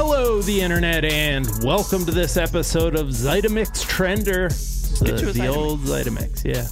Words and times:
Hello, 0.00 0.40
the 0.40 0.60
internet, 0.60 1.04
and 1.04 1.44
welcome 1.64 2.04
to 2.06 2.12
this 2.12 2.36
episode 2.36 2.94
of 2.94 3.08
Zeitamix 3.08 3.84
Trender, 3.84 4.48
Get 5.04 5.20
you 5.20 5.32
the, 5.32 5.40
a 5.40 5.42
the 5.42 5.46
old 5.48 5.80
Zeitamix. 5.80 6.44
Yeah, 6.44 6.68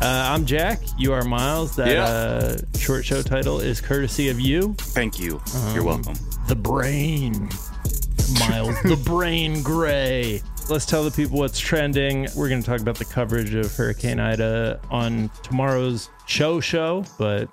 uh, 0.00 0.32
I'm 0.32 0.46
Jack. 0.46 0.78
You 0.96 1.12
are 1.12 1.24
Miles. 1.24 1.74
That 1.74 1.88
Yeah. 1.88 2.04
uh, 2.04 2.56
short 2.78 3.04
show 3.04 3.20
title 3.20 3.58
is 3.58 3.80
courtesy 3.80 4.28
of 4.28 4.38
you, 4.38 4.74
Thank 4.78 5.18
you. 5.18 5.40
Um, 5.56 5.74
You're 5.74 5.82
welcome. 5.82 6.14
the 6.46 6.54
Brain. 6.54 7.48
Miles, 8.48 8.80
the 8.84 9.00
Brain 9.04 9.60
Gray. 9.64 10.40
Let's 10.70 10.86
tell 10.86 11.02
the 11.02 11.10
people 11.10 11.38
what's 11.38 11.58
trending. 11.58 12.28
We're 12.36 12.48
going 12.48 12.62
to 12.62 12.66
talk 12.66 12.80
about 12.80 12.96
the 12.96 13.06
coverage 13.06 13.54
of 13.54 13.74
Hurricane 13.74 14.20
Ida 14.20 14.80
on 14.88 15.30
tomorrow's 15.42 16.10
show 16.26 16.60
show, 16.60 17.04
but 17.18 17.48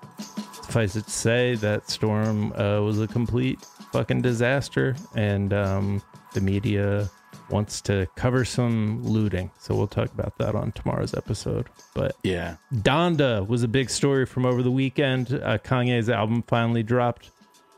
suffice 0.52 0.96
it 0.96 1.06
to 1.06 1.10
say 1.12 1.56
that 1.56 1.90
storm 1.90 2.54
uh, 2.54 2.80
was 2.82 3.02
a 3.02 3.08
complete 3.08 3.58
fucking 3.96 4.22
disaster, 4.22 4.94
and 5.16 5.54
um, 5.54 6.02
the 6.34 6.42
media 6.42 7.10
wants 7.50 7.80
to 7.80 8.08
cover 8.16 8.44
some 8.44 9.02
looting. 9.06 9.50
So 9.58 9.74
we'll 9.74 9.88
talk 9.88 10.12
about 10.12 10.38
that 10.40 10.54
on 10.54 10.74
tomorrow's 10.74 11.14
episode. 11.14 11.68
But 11.94 12.16
Yeah. 12.24 12.58
Donda 12.74 13.48
was 13.48 13.64
a 13.64 13.68
big 13.70 13.90
story 13.90 14.26
from 14.26 14.46
over 14.46 14.62
the 14.62 14.72
weekend. 14.72 15.34
Uh, 15.34 15.58
Kanye's 15.60 16.10
album 16.10 16.44
finally 16.44 16.84
dropped 16.84 17.32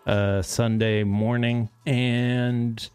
uh, 0.08 0.42
Sunday 0.42 1.04
morning, 1.04 1.70
and 1.86 2.90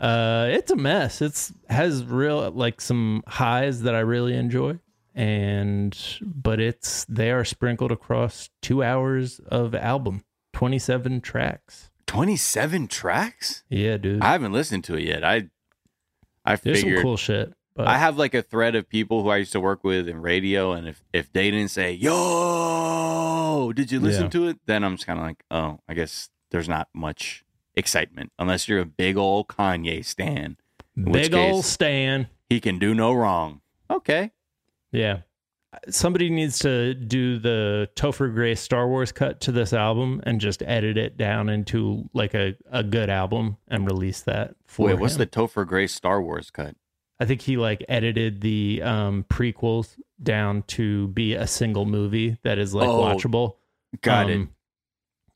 uh, 0.00 0.46
it's 0.50 0.70
a 0.70 0.76
mess. 0.76 1.20
It's 1.20 1.52
has 1.68 2.04
real 2.04 2.48
like 2.52 2.80
some 2.80 3.24
highs 3.26 3.82
that 3.82 3.94
I 3.96 4.00
really 4.00 4.34
enjoy, 4.36 4.78
and 5.16 5.98
but 6.22 6.60
it's 6.60 7.04
they 7.06 7.32
are 7.32 7.44
sprinkled 7.44 7.90
across 7.90 8.50
two 8.62 8.84
hours 8.84 9.40
of 9.48 9.74
album, 9.74 10.22
twenty 10.52 10.78
seven 10.78 11.20
tracks. 11.20 11.90
27 12.08 12.88
tracks? 12.88 13.62
Yeah, 13.68 13.96
dude. 13.98 14.22
I 14.22 14.32
haven't 14.32 14.52
listened 14.52 14.82
to 14.84 14.96
it 14.96 15.04
yet. 15.04 15.22
I 15.24 15.48
I 16.44 16.56
There's 16.56 16.80
figured 16.80 16.98
some 16.98 17.02
cool 17.04 17.16
shit. 17.16 17.52
But 17.76 17.86
I 17.86 17.98
have 17.98 18.16
like 18.18 18.34
a 18.34 18.42
thread 18.42 18.74
of 18.74 18.88
people 18.88 19.22
who 19.22 19.28
I 19.28 19.36
used 19.36 19.52
to 19.52 19.60
work 19.60 19.84
with 19.84 20.08
in 20.08 20.20
radio 20.20 20.72
and 20.72 20.88
if 20.88 21.04
if 21.12 21.32
they 21.32 21.50
didn't 21.52 21.70
say, 21.70 21.92
"Yo, 21.92 23.72
did 23.74 23.92
you 23.92 24.00
listen 24.00 24.24
Yeah. 24.24 24.28
to 24.30 24.48
it?" 24.48 24.58
then 24.66 24.82
I'm 24.82 24.96
just 24.96 25.06
kind 25.06 25.18
of 25.20 25.24
like, 25.24 25.44
"Oh, 25.50 25.78
I 25.88 25.94
guess 25.94 26.30
there's 26.50 26.68
not 26.68 26.88
much 26.92 27.44
excitement 27.76 28.32
unless 28.38 28.68
you're 28.68 28.80
a 28.80 28.84
big 28.86 29.16
old 29.16 29.46
Kanye 29.48 30.04
stan. 30.04 30.56
big 30.96 31.32
old 31.32 31.62
case- 31.62 31.66
Stan. 31.70 32.26
He 32.48 32.58
can 32.60 32.78
do 32.80 32.94
no 32.94 33.12
wrong." 33.12 33.60
Okay. 33.90 34.32
Yeah. 34.90 35.18
Somebody 35.90 36.30
needs 36.30 36.58
to 36.60 36.94
do 36.94 37.38
the 37.38 37.90
Topher 37.94 38.32
Grace 38.32 38.60
Star 38.60 38.88
Wars 38.88 39.12
cut 39.12 39.40
to 39.42 39.52
this 39.52 39.72
album 39.74 40.22
and 40.24 40.40
just 40.40 40.62
edit 40.62 40.96
it 40.96 41.18
down 41.18 41.50
into 41.50 42.08
like 42.14 42.34
a, 42.34 42.56
a 42.70 42.82
good 42.82 43.10
album 43.10 43.58
and 43.68 43.86
release 43.86 44.22
that 44.22 44.54
for 44.66 44.86
Wait, 44.86 44.98
what's 44.98 45.16
the 45.16 45.26
Topher 45.26 45.66
Grace 45.66 45.94
Star 45.94 46.22
Wars 46.22 46.50
cut? 46.50 46.74
I 47.20 47.26
think 47.26 47.42
he 47.42 47.56
like 47.58 47.84
edited 47.88 48.40
the 48.40 48.80
um 48.82 49.24
prequels 49.28 49.98
down 50.22 50.62
to 50.68 51.08
be 51.08 51.34
a 51.34 51.46
single 51.46 51.84
movie 51.84 52.38
that 52.44 52.58
is 52.58 52.72
like 52.74 52.88
Oh, 52.88 52.98
watchable. 53.00 53.56
Got 54.00 54.30
it. 54.30 54.36
Um, 54.36 54.50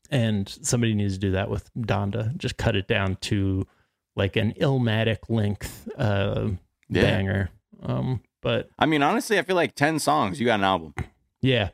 And 0.09 0.49
somebody 0.49 0.93
needs 0.95 1.13
to 1.13 1.19
do 1.19 1.31
that 1.31 1.49
with 1.49 1.69
Donda. 1.75 2.35
Just 2.37 2.57
cut 2.57 2.75
it 2.75 2.87
down 2.87 3.17
to 3.21 3.67
like 4.15 4.35
an 4.35 4.53
Illmatic 4.53 5.29
length 5.29 5.87
uh 5.95 6.49
Yeah. 6.89 7.01
banger. 7.01 7.49
Um 7.83 8.21
but 8.43 8.69
I 8.77 8.85
mean, 8.85 9.01
honestly, 9.01 9.39
I 9.39 9.41
feel 9.41 9.55
like 9.55 9.73
10 9.75 9.97
songs, 9.99 10.39
you 10.39 10.45
got 10.45 10.59
an 10.59 10.65
album. 10.65 10.93
yeah, 11.41 11.69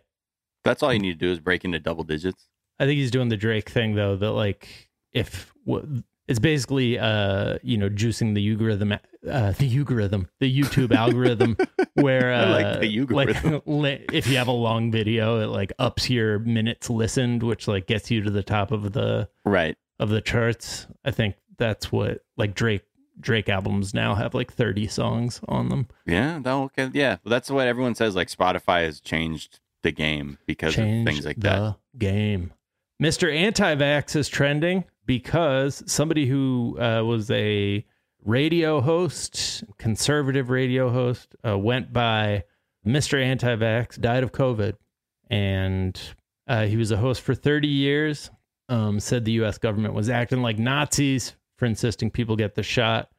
That's 0.63 0.81
all 0.83 0.93
you 0.93 0.99
need 0.99 1.13
to 1.13 1.25
do 1.25 1.31
is 1.31 1.39
break 1.39 1.65
into 1.65 1.79
double 1.79 2.03
digits. 2.03 2.47
I 2.79 2.85
think 2.85 2.97
he's 2.97 3.11
doing 3.11 3.27
the 3.29 3.37
Drake 3.37 3.69
thing 3.69 3.95
though. 3.95 4.15
That 4.15 4.31
like 4.31 4.89
if 5.11 5.51
it's 6.27 6.39
basically 6.39 6.97
uh 6.99 7.57
you 7.63 7.75
know 7.77 7.89
juicing 7.89 8.35
the 8.35 8.49
algorithm 8.51 8.93
uh 9.29 9.51
the 9.51 9.77
algorithm 9.77 10.29
the 10.39 10.61
YouTube 10.61 10.93
algorithm 10.95 11.57
where 11.95 12.31
uh, 12.31 12.49
like 12.51 12.79
the 12.81 12.99
algorithm. 12.99 13.61
like 13.65 14.05
if 14.13 14.27
you 14.27 14.37
have 14.37 14.47
a 14.47 14.51
long 14.51 14.91
video 14.91 15.41
it 15.41 15.47
like 15.47 15.73
ups 15.79 16.09
your 16.09 16.39
minutes 16.39 16.89
listened 16.89 17.41
which 17.43 17.67
like 17.67 17.87
gets 17.87 18.09
you 18.11 18.21
to 18.21 18.29
the 18.29 18.43
top 18.43 18.71
of 18.71 18.93
the 18.93 19.27
Right. 19.43 19.75
of 19.99 20.09
the 20.09 20.21
charts. 20.21 20.85
I 21.03 21.11
think 21.11 21.35
that's 21.57 21.91
what 21.91 22.19
like 22.37 22.53
Drake 22.55 22.83
Drake 23.19 23.49
albums 23.49 23.93
now 23.93 24.15
have 24.15 24.33
like 24.33 24.51
30 24.53 24.87
songs 24.87 25.41
on 25.47 25.69
them. 25.69 25.87
Yeah, 26.05 26.39
that 26.39 26.53
okay. 26.53 26.89
Yeah, 26.93 27.17
well, 27.23 27.31
that's 27.31 27.51
what 27.51 27.67
everyone 27.67 27.95
says. 27.95 28.15
Like 28.15 28.29
Spotify 28.29 28.85
has 28.85 28.99
changed 28.99 29.59
the 29.83 29.91
game 29.91 30.37
because 30.45 30.77
of 30.77 30.83
things 30.83 31.25
like 31.25 31.39
the 31.39 31.49
that. 31.49 31.75
game. 31.97 32.53
Mr. 33.01 33.33
Anti-Vax 33.33 34.15
is 34.15 34.27
trending 34.27 34.83
because 35.05 35.81
somebody 35.89 36.25
who 36.25 36.77
uh, 36.79 37.01
was 37.03 37.31
a 37.31 37.85
radio 38.25 38.81
host, 38.81 39.63
conservative 39.77 40.49
radio 40.49 40.89
host, 40.89 41.35
uh, 41.47 41.57
went 41.57 41.93
by 41.93 42.43
Mr. 42.85 43.21
Anti-Vax, 43.21 43.99
died 43.99 44.23
of 44.23 44.31
COVID, 44.33 44.75
and 45.29 45.99
uh, 46.47 46.65
he 46.65 46.75
was 46.75 46.91
a 46.91 46.97
host 46.97 47.21
for 47.21 47.33
30 47.33 47.67
years. 47.67 48.29
Um, 48.67 48.99
said 48.99 49.25
the 49.25 49.31
U.S. 49.33 49.57
government 49.57 49.95
was 49.95 50.09
acting 50.11 50.43
like 50.43 50.59
Nazis 50.59 51.33
for 51.59 51.65
insisting 51.65 52.09
people 52.09 52.35
get 52.35 52.55
the 52.55 52.63
shot, 52.63 53.09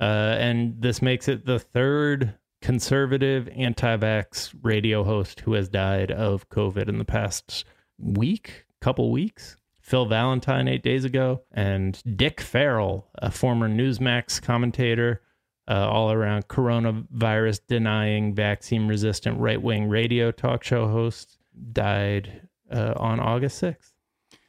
uh, 0.00 0.36
and 0.38 0.80
this 0.80 1.02
makes 1.02 1.28
it 1.28 1.44
the 1.44 1.58
third 1.58 2.34
conservative 2.62 3.48
anti-vax 3.56 4.54
radio 4.62 5.02
host 5.02 5.40
who 5.40 5.54
has 5.54 5.68
died 5.68 6.10
of 6.10 6.48
COVID 6.50 6.88
in 6.88 6.98
the 6.98 7.04
past 7.04 7.64
week, 7.98 8.64
couple 8.80 9.10
weeks. 9.10 9.56
Phil 9.80 10.06
Valentine 10.06 10.68
eight 10.68 10.84
days 10.84 11.04
ago, 11.04 11.42
and 11.50 12.00
Dick 12.16 12.40
Farrell, 12.40 13.08
a 13.16 13.30
former 13.30 13.68
Newsmax 13.68 14.40
commentator, 14.40 15.20
uh, 15.66 15.88
all 15.88 16.12
around 16.12 16.46
coronavirus 16.46 17.60
denying, 17.66 18.34
vaccine 18.34 18.86
resistant 18.86 19.40
right 19.40 19.60
wing 19.60 19.88
radio 19.88 20.30
talk 20.30 20.62
show 20.62 20.86
host, 20.86 21.38
died 21.72 22.42
uh, 22.70 22.92
on 22.96 23.18
August 23.18 23.60
6th. 23.62 23.92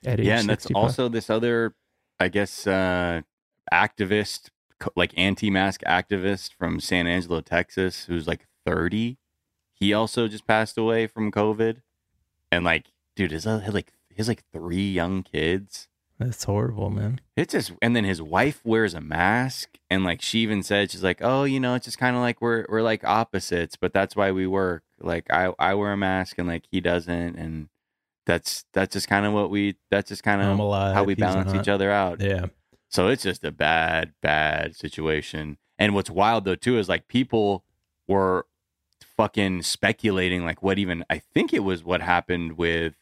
At 0.06 0.19
age 0.19 0.28
Yeah, 0.28 0.40
and 0.40 0.50
that's 0.50 0.63
65. 0.63 0.84
also 0.84 1.09
this 1.09 1.30
other, 1.30 1.74
I 2.19 2.28
guess, 2.28 2.68
uh, 2.68 3.22
activist, 3.73 4.49
like 4.95 5.13
anti-mask 5.17 5.81
activist 5.88 6.53
from 6.53 6.79
San 6.79 7.07
Angelo, 7.07 7.41
Texas, 7.41 8.05
who's 8.05 8.27
like 8.27 8.47
30. 8.66 9.17
He 9.73 9.94
also 9.94 10.27
just 10.27 10.45
passed 10.45 10.77
away 10.77 11.07
from 11.07 11.31
COVID, 11.31 11.81
and 12.51 12.63
like, 12.63 12.91
dude, 13.16 13.31
his 13.31 13.47
uh, 13.47 13.67
like 13.71 13.94
his 14.13 14.27
like 14.27 14.44
three 14.53 14.91
young 14.91 15.23
kids. 15.23 15.88
That's 16.19 16.44
horrible, 16.44 16.91
man. 16.91 17.19
It's 17.35 17.53
just, 17.53 17.71
and 17.81 17.95
then 17.95 18.03
his 18.03 18.21
wife 18.21 18.61
wears 18.63 18.94
a 18.94 19.01
mask, 19.01 19.79
and 19.89 20.03
like 20.03 20.21
she 20.21 20.39
even 20.39 20.61
said, 20.61 20.91
she's 20.91 21.03
like, 21.03 21.17
"Oh, 21.21 21.45
you 21.45 21.59
know, 21.59 21.73
it's 21.73 21.85
just 21.85 21.97
kind 21.97 22.16
of 22.16 22.21
like 22.21 22.41
we're 22.41 22.66
we're 22.69 22.83
like 22.83 23.03
opposites, 23.03 23.75
but 23.75 23.91
that's 23.91 24.16
why 24.16 24.31
we 24.31 24.45
work. 24.45 24.83
Like 25.00 25.25
I 25.31 25.51
I 25.57 25.73
wear 25.73 25.91
a 25.94 25.97
mask, 25.97 26.38
and 26.38 26.47
like 26.47 26.66
he 26.69 26.79
doesn't, 26.79 27.35
and 27.38 27.69
that's 28.27 28.66
that's 28.73 28.94
just 28.94 29.07
kind 29.07 29.25
of 29.25 29.33
what 29.33 29.50
we. 29.50 29.77
That's 29.89 30.09
just 30.09 30.21
kind 30.21 30.41
of 30.41 30.57
how 30.94 31.03
we 31.03 31.16
balance 31.16 31.53
each 31.61 31.67
other 31.67 31.89
out. 31.89 32.21
Yeah. 32.21 32.45
So 32.91 33.07
it's 33.07 33.24
just 33.24 33.46
a 33.46 33.53
bad, 33.53 34.12
bad 34.22 34.75
situation. 34.75 35.57
And 35.79 35.96
what's 35.96 36.09
wild 36.09 36.44
though 36.44 36.56
too 36.56 36.78
is 36.78 36.90
like 36.90 37.07
people 37.07 37.63
were 38.07 38.46
fucking 39.16 39.63
speculating 39.63 40.46
like 40.46 40.62
what 40.62 40.78
even 40.78 41.06
I 41.09 41.18
think 41.19 41.53
it 41.53 41.63
was 41.63 41.84
what 41.84 42.01
happened 42.01 42.57
with 42.57 42.96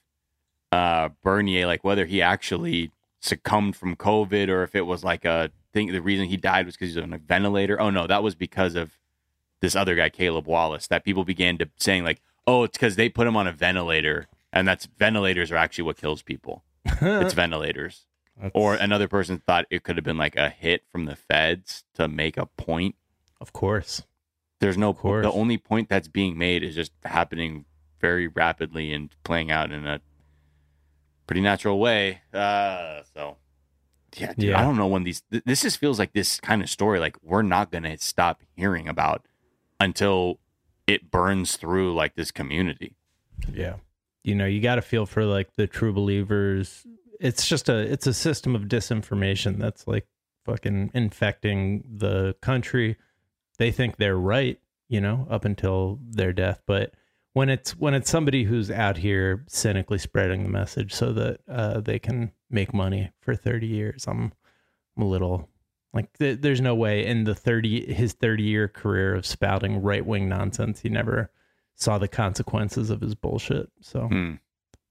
uh 0.72 1.10
Bernier, 1.24 1.66
like 1.66 1.84
whether 1.84 2.06
he 2.06 2.22
actually 2.22 2.92
succumbed 3.20 3.76
from 3.76 3.96
COVID 3.96 4.48
or 4.48 4.62
if 4.62 4.76
it 4.76 4.86
was 4.86 5.04
like 5.04 5.26
a 5.26 5.50
thing 5.74 5.92
the 5.92 6.02
reason 6.02 6.28
he 6.28 6.38
died 6.38 6.68
was 6.68 6.76
because 6.76 6.94
he's 6.94 7.04
on 7.04 7.12
a 7.12 7.18
ventilator. 7.18 7.82
Oh 7.82 7.90
no, 7.90 8.06
that 8.06 8.22
was 8.22 8.36
because 8.36 8.76
of 8.76 8.92
this 9.60 9.76
other 9.76 9.96
guy, 9.96 10.10
Caleb 10.10 10.46
Wallace, 10.46 10.86
that 10.88 11.04
people 11.04 11.26
began 11.26 11.58
to 11.58 11.70
saying 11.78 12.04
like, 12.04 12.22
oh, 12.46 12.64
it's 12.64 12.78
because 12.78 12.96
they 12.96 13.10
put 13.10 13.28
him 13.28 13.36
on 13.36 13.48
a 13.48 13.52
ventilator 13.52 14.28
and 14.54 14.68
that's 14.68 14.86
ventilators 14.86 15.52
are 15.52 15.58
actually 15.58 15.86
what 15.86 15.98
kills 15.98 16.22
people. 16.22 16.64
It's 17.02 17.34
ventilators 17.34 18.06
or 18.54 18.76
another 18.76 19.08
person 19.08 19.40
thought 19.46 19.66
it 19.70 19.84
could 19.84 19.98
have 19.98 20.04
been 20.06 20.18
like 20.18 20.36
a 20.36 20.50
hit 20.50 20.84
from 20.92 21.06
the 21.06 21.16
feds 21.16 21.84
to 21.96 22.08
make 22.08 22.38
a 22.38 22.46
point. 22.46 22.96
of 23.42 23.54
course. 23.54 24.04
There's 24.60 24.78
no 24.78 24.94
course. 24.94 25.24
The 25.26 25.32
only 25.32 25.58
point 25.58 25.88
that's 25.88 26.10
being 26.10 26.38
made 26.38 26.64
is 26.64 26.76
just 26.76 26.92
happening 27.06 27.64
very 28.02 28.28
rapidly 28.28 28.92
and 28.94 29.10
playing 29.24 29.52
out 29.52 29.72
in 29.72 29.86
a 29.88 30.02
pretty 31.28 31.40
natural 31.42 31.80
way. 31.80 32.22
Uh, 32.34 33.02
so 33.14 33.38
yeah, 34.18 34.34
dude, 34.34 34.50
Yeah. 34.50 34.60
I 34.60 34.64
don't 34.64 34.76
know 34.76 34.88
when 34.88 35.04
these. 35.04 35.22
Th- 35.32 35.44
this 35.46 35.62
just 35.62 35.78
feels 35.78 35.98
like 36.00 36.12
this 36.14 36.40
kind 36.42 36.62
of 36.62 36.70
story. 36.70 37.00
Like 37.00 37.16
we're 37.24 37.42
not 37.42 37.72
gonna 37.72 37.98
stop 38.00 38.42
hearing 38.58 38.90
about 38.90 39.26
until 39.80 40.40
it 40.88 41.10
burns 41.10 41.56
through 41.56 41.94
like 41.96 42.16
this 42.16 42.32
community. 42.32 42.96
Yeah. 43.54 43.76
You 44.24 44.36
know, 44.36 44.46
you 44.46 44.60
got 44.60 44.76
to 44.76 44.82
feel 44.82 45.06
for 45.06 45.24
like 45.24 45.56
the 45.56 45.68
true 45.68 45.94
believers. 45.94 46.86
It's 47.20 47.48
just 47.48 47.70
a 47.70 47.78
it's 47.80 48.08
a 48.08 48.14
system 48.14 48.56
of 48.56 48.64
disinformation 48.64 49.58
that's 49.58 49.88
like 49.88 50.08
fucking 50.46 50.92
infecting 50.94 51.84
the 51.98 52.36
country. 52.42 52.98
They 53.58 53.72
think 53.72 53.98
they're 53.98 54.18
right, 54.18 54.60
you 54.88 55.02
know, 55.02 55.28
up 55.30 55.44
until 55.46 56.00
their 56.02 56.32
death, 56.34 56.62
but 56.66 56.94
when 57.34 57.50
it's 57.50 57.72
when 57.78 57.94
it's 57.94 58.10
somebody 58.10 58.44
who's 58.46 58.72
out 58.72 58.98
here 58.98 59.44
cynically 59.48 59.98
spreading 59.98 60.44
the 60.44 60.50
message 60.50 60.94
so 60.94 61.12
that 61.14 61.42
uh, 61.48 61.80
they 61.82 62.00
can 62.00 62.32
make 62.50 62.74
money 62.74 63.12
for 63.22 63.36
30 63.36 63.68
years, 63.68 64.06
I'm 64.08 64.32
I'm 64.98 65.04
a 65.04 65.08
little 65.08 65.48
Like 65.94 66.18
th- 66.18 66.40
there's 66.42 66.62
no 66.62 66.74
way 66.76 67.06
in 67.06 67.26
the 67.26 67.36
30 67.36 67.94
his 67.94 68.14
30 68.14 68.44
year 68.44 68.68
career 68.68 69.14
of 69.14 69.26
spouting 69.26 69.82
right 69.82 70.06
wing 70.06 70.28
nonsense 70.30 70.80
he 70.82 70.90
never 70.90 71.32
saw 71.76 71.98
the 71.98 72.08
consequences 72.08 72.90
of 72.90 73.02
his 73.02 73.14
bullshit. 73.16 73.70
So 73.82 74.08
Hmm. 74.08 74.34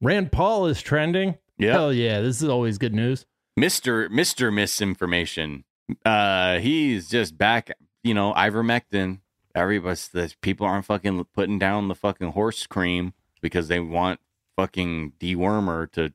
Rand 0.01 0.31
Paul 0.31 0.67
is 0.67 0.81
trending. 0.81 1.35
Yeah. 1.59 1.73
Hell 1.73 1.93
yeah, 1.93 2.21
this 2.21 2.41
is 2.43 2.49
always 2.49 2.79
good 2.79 2.95
news. 2.95 3.27
Mr. 3.59 4.09
Mr. 4.09 4.53
Misinformation. 4.53 5.65
Uh 6.05 6.59
he's 6.59 7.09
just 7.09 7.37
back, 7.39 7.71
you 8.05 8.15
know, 8.15 8.33
ivermectin. 8.35 9.21
Everybody's 9.55 10.09
the 10.09 10.33
people 10.43 10.67
aren't 10.67 10.85
fucking 10.85 11.25
putting 11.35 11.59
down 11.59 11.89
the 11.89 11.95
fucking 11.95 12.33
horse 12.33 12.67
cream 12.67 13.15
because 13.41 13.69
they 13.69 13.81
want 13.81 14.21
fucking 14.57 15.13
dewormer 15.19 15.91
to 15.93 16.13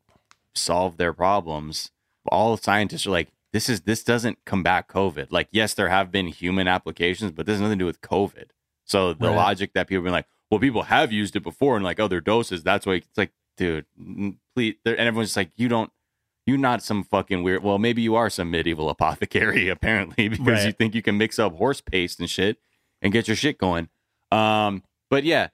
solve 0.56 0.98
their 0.98 1.14
problems. 1.14 1.92
All 2.32 2.56
scientists 2.58 3.06
are 3.08 3.12
like, 3.12 3.30
this 3.52 3.68
is 3.68 3.82
this 3.82 4.04
doesn't 4.04 4.38
combat 4.46 4.88
COVID. 4.88 5.28
Like, 5.32 5.48
yes, 5.52 5.74
there 5.74 5.90
have 5.90 6.12
been 6.12 6.28
human 6.28 6.68
applications, 6.68 7.32
but 7.32 7.46
this 7.46 7.54
has 7.54 7.62
nothing 7.62 7.80
to 7.80 7.84
do 7.84 7.88
with 7.88 8.02
COVID. 8.02 8.52
So 8.86 9.14
the 9.14 9.28
Right. 9.28 9.36
logic 9.36 9.74
that 9.74 9.88
people 9.88 10.00
have 10.00 10.06
been 10.06 10.14
like, 10.14 10.28
well, 10.50 10.60
people 10.60 10.84
have 10.84 11.12
used 11.12 11.36
it 11.36 11.42
before 11.44 11.76
and 11.76 11.84
like 11.84 12.00
other 12.00 12.22
doses. 12.22 12.64
That's 12.64 12.86
why 12.86 12.96
it's 12.96 13.18
like, 13.18 13.32
dude, 13.58 13.86
please. 14.56 14.76
And 14.86 14.98
everyone's 15.00 15.30
just 15.30 15.38
like, 15.38 15.52
you 15.56 15.68
don't 15.68 15.92
you're 16.46 16.58
not 16.58 16.84
some 16.84 17.04
fucking 17.06 17.42
weird. 17.42 17.64
Well, 17.64 17.78
maybe 17.78 18.02
you 18.02 18.16
are 18.16 18.30
some 18.30 18.52
medieval 18.52 18.90
apothecary, 18.90 19.70
apparently, 19.70 20.28
because 20.28 20.48
Right. 20.48 20.66
you 20.66 20.72
think 20.74 20.94
you 20.94 21.02
can 21.02 21.18
mix 21.18 21.40
up 21.40 21.56
horse 21.56 21.80
paste 21.82 22.20
and 22.20 22.30
shit 22.30 22.58
and 23.02 23.14
get 23.14 23.28
your 23.28 23.38
shit 23.38 23.58
going. 23.58 23.88
Um, 24.32 24.84
but 25.10 25.24
yeah, 25.24 25.50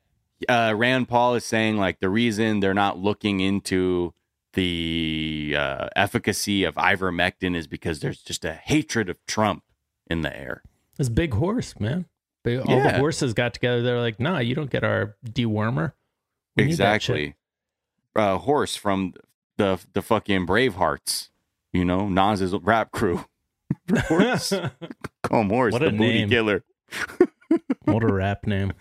uh, 0.48 0.74
Rand 0.76 1.08
Paul 1.08 1.36
is 1.36 1.46
saying 1.46 1.78
like 1.78 2.00
the 2.00 2.10
reason 2.10 2.60
they're 2.60 2.74
not 2.74 2.98
looking 2.98 3.40
into 3.40 4.14
the 4.54 5.54
uh, 5.58 5.90
efficacy 5.96 6.64
of 6.64 6.76
ivermectin 6.76 7.56
is 7.56 7.68
because 7.68 8.00
there's 8.00 8.22
just 8.22 8.44
a 8.44 8.54
hatred 8.54 9.10
of 9.10 9.24
Trump 9.28 9.64
in 10.10 10.22
the 10.22 10.36
air. 10.36 10.64
This 10.98 11.10
big 11.10 11.34
horse, 11.36 11.80
man. 11.80 12.06
All 12.48 12.82
the 12.82 12.94
horses 12.98 13.36
got 13.36 13.54
together. 13.54 13.84
They're 13.84 14.00
like, 14.00 14.20
nah, 14.20 14.40
you 14.40 14.56
don't 14.56 14.72
get 14.72 14.84
our 14.84 15.16
dewormer. 15.24 15.94
We 16.56 16.64
need 16.66 16.78
that 16.78 17.02
shit." 17.04 17.16
exactly. 17.16 17.36
Uh, 18.16 18.38
horse 18.38 18.76
from 18.76 19.14
the 19.58 19.80
the 19.94 20.02
fucking 20.02 20.46
Bravehearts, 20.48 21.30
you 21.72 21.86
know, 21.86 22.08
Nas's 22.10 22.54
rap 22.62 22.92
crew. 22.92 23.26
horse, 24.08 24.52
call 25.24 25.42
him 25.42 25.50
horse, 25.50 25.74
What 25.74 25.80
the 25.82 25.88
a 25.88 25.92
booty 25.92 26.20
name. 26.20 26.30
killer. 26.30 26.64
what 27.86 28.04
a 28.04 28.12
rap 28.12 28.46
name. 28.48 28.74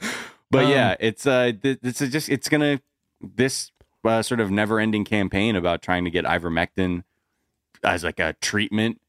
But 0.50 0.64
Um, 0.64 0.70
yeah, 0.70 0.96
it's 0.98 1.26
uh, 1.26 1.52
th- 1.62 1.78
it's 1.82 2.00
a 2.00 2.08
just 2.08 2.28
it's 2.30 2.48
gonna 2.48 2.80
this 3.20 3.70
uh, 4.04 4.22
sort 4.22 4.40
of 4.40 4.50
never 4.50 4.80
ending 4.80 5.04
campaign 5.04 5.56
about 5.56 5.82
trying 5.82 6.04
to 6.04 6.10
get 6.10 6.24
ivermectin 6.24 7.04
as 7.84 8.02
like 8.04 8.18
a 8.18 8.32
treatment. 8.40 9.00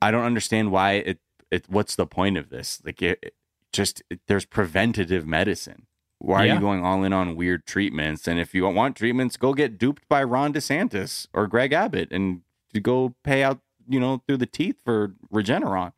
I 0.00 0.10
don't 0.12 0.24
understand 0.24 0.70
why 0.70 0.92
it. 0.92 1.18
It 1.50 1.64
what's 1.68 1.96
the 1.96 2.06
point 2.06 2.36
of 2.36 2.48
this? 2.50 2.80
Like 2.84 3.02
it, 3.02 3.18
it 3.22 3.34
just 3.72 4.02
it- 4.08 4.20
there's 4.28 4.44
preventative 4.44 5.26
medicine. 5.26 5.86
Why 6.18 6.44
are 6.48 6.54
you 6.54 6.60
going 6.60 6.84
all 6.84 7.04
in 7.04 7.12
on 7.12 7.36
weird 7.36 7.66
treatments? 7.66 8.26
And 8.26 8.38
if 8.40 8.54
you 8.54 8.66
want 8.68 8.96
treatments, 8.96 9.36
go 9.36 9.52
get 9.52 9.78
duped 9.78 10.08
by 10.08 10.22
Ron 10.22 10.52
DeSantis 10.54 11.26
or 11.34 11.46
Greg 11.46 11.72
Abbott 11.72 12.08
and 12.10 12.40
to 12.72 12.80
go 12.80 13.14
pay 13.24 13.42
out, 13.42 13.60
you 13.88 14.00
know, 14.00 14.22
through 14.26 14.38
the 14.38 14.46
teeth 14.46 14.76
for 14.84 15.14
Regeneron. 15.32 15.92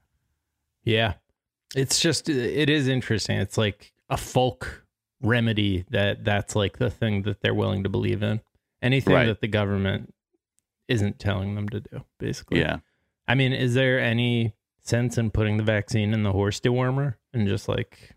Yeah. 0.85 1.15
It's 1.75 2.01
just 2.01 2.29
it 2.29 2.69
is 2.71 2.89
interesting. 2.89 3.39
It's 3.39 3.57
like 3.59 3.93
a 4.09 4.17
folk 4.17 4.85
remedy 5.21 5.85
that 5.91 6.25
that's 6.25 6.57
like 6.57 6.79
the 6.79 6.91
thing 6.91 7.23
that 7.23 7.41
they're 7.41 7.55
willing 7.55 7.83
to 7.85 7.89
believe 7.89 8.23
in. 8.23 8.41
Anything 8.83 9.15
Right. 9.15 9.27
that 9.27 9.41
the 9.41 9.49
government 9.49 10.13
isn't 10.89 11.19
telling 11.19 11.55
them 11.55 11.69
to 11.71 11.81
do, 11.81 12.05
basically. 12.19 12.61
Yeah. 12.61 12.79
I 13.29 13.35
mean, 13.35 13.53
is 13.53 13.75
there 13.75 13.99
any 13.99 14.55
sense 14.83 15.19
in 15.19 15.31
putting 15.31 15.57
the 15.57 15.65
vaccine 15.65 16.13
in 16.13 16.23
the 16.23 16.33
horse 16.33 16.61
dewormer 16.61 17.15
and 17.33 17.49
just 17.49 17.69
like 17.69 18.13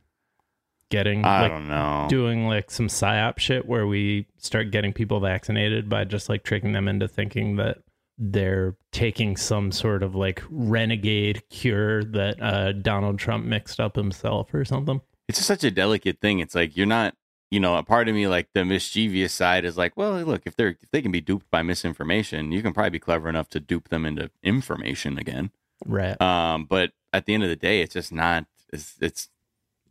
getting 0.90 1.24
I 1.26 1.42
like 1.44 1.52
don't 1.52 1.68
know. 1.68 2.08
doing 2.10 2.48
like 2.48 2.72
some 2.72 2.88
psyop 2.88 3.40
shit 3.40 3.66
where 3.68 3.88
we 3.88 4.26
start 4.38 4.72
getting 4.72 4.92
people 4.94 5.20
vaccinated 5.20 5.88
by 5.90 6.04
just 6.04 6.30
like 6.30 6.44
tricking 6.44 6.72
them 6.74 6.88
into 6.88 7.08
thinking 7.08 7.56
that 7.58 7.80
they're 8.18 8.76
taking 8.92 9.38
some 9.38 9.72
sort 9.72 10.04
of 10.04 10.14
like 10.16 10.44
renegade 10.50 11.42
cure 11.50 12.04
that 12.04 12.42
uh, 12.42 12.72
Donald 12.74 13.18
Trump 13.18 13.46
mixed 13.46 13.80
up 13.80 13.96
himself 13.96 14.54
or 14.54 14.66
something. 14.66 15.00
it's 15.28 15.38
just 15.38 15.48
such 15.48 15.64
a 15.64 15.72
delicate 15.72 16.20
thing. 16.20 16.40
It's 16.40 16.54
like 16.56 16.76
you're 16.76 16.86
not, 16.86 17.16
you 17.50 17.60
know, 17.62 17.78
a 17.78 17.84
part 17.84 18.10
of 18.10 18.16
me 18.16 18.28
like 18.28 18.50
the 18.54 18.66
mischievous 18.66 19.32
side 19.34 19.64
is 19.64 19.78
like, 19.78 19.96
well, 19.96 20.22
look, 20.24 20.42
if 20.46 20.56
they're 20.56 20.76
if 20.82 20.92
they 20.92 21.02
can 21.02 21.12
be 21.12 21.22
duped 21.22 21.50
by 21.50 21.62
misinformation, 21.62 22.52
you 22.52 22.62
can 22.62 22.74
probably 22.74 22.90
be 22.90 23.00
clever 23.00 23.30
enough 23.30 23.48
to 23.50 23.60
dupe 23.60 23.88
them 23.90 24.06
into 24.06 24.30
information 24.44 25.18
again. 25.18 25.52
Right. 25.86 26.20
Um, 26.22 26.66
but 26.66 26.92
at 27.14 27.26
the 27.26 27.34
end 27.34 27.44
of 27.44 27.50
the 27.50 27.56
day, 27.56 27.82
it's 27.82 27.94
just 27.94 28.12
not. 28.12 28.46
It's 28.74 28.96
it's 29.00 29.30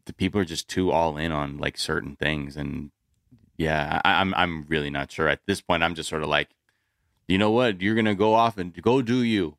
the 0.08 0.12
people 0.12 0.40
are 0.40 0.44
just 0.44 0.66
too 0.66 0.90
all 0.90 1.16
in 1.16 1.30
on 1.30 1.58
like 1.58 1.78
certain 1.78 2.16
things, 2.16 2.56
and 2.56 2.90
yeah, 3.56 4.00
I, 4.04 4.20
I'm 4.20 4.34
I'm 4.34 4.64
really 4.68 4.90
not 4.90 5.12
sure 5.12 5.28
at 5.28 5.40
this 5.46 5.60
point. 5.60 5.82
I'm 5.84 5.94
just 5.94 6.08
sort 6.08 6.22
of 6.22 6.28
like, 6.28 6.48
you 7.28 7.38
know 7.38 7.50
what, 7.52 7.80
you're 7.80 7.94
gonna 7.94 8.14
go 8.16 8.34
off 8.34 8.58
and 8.58 8.74
go 8.82 9.02
do 9.02 9.22
you, 9.22 9.56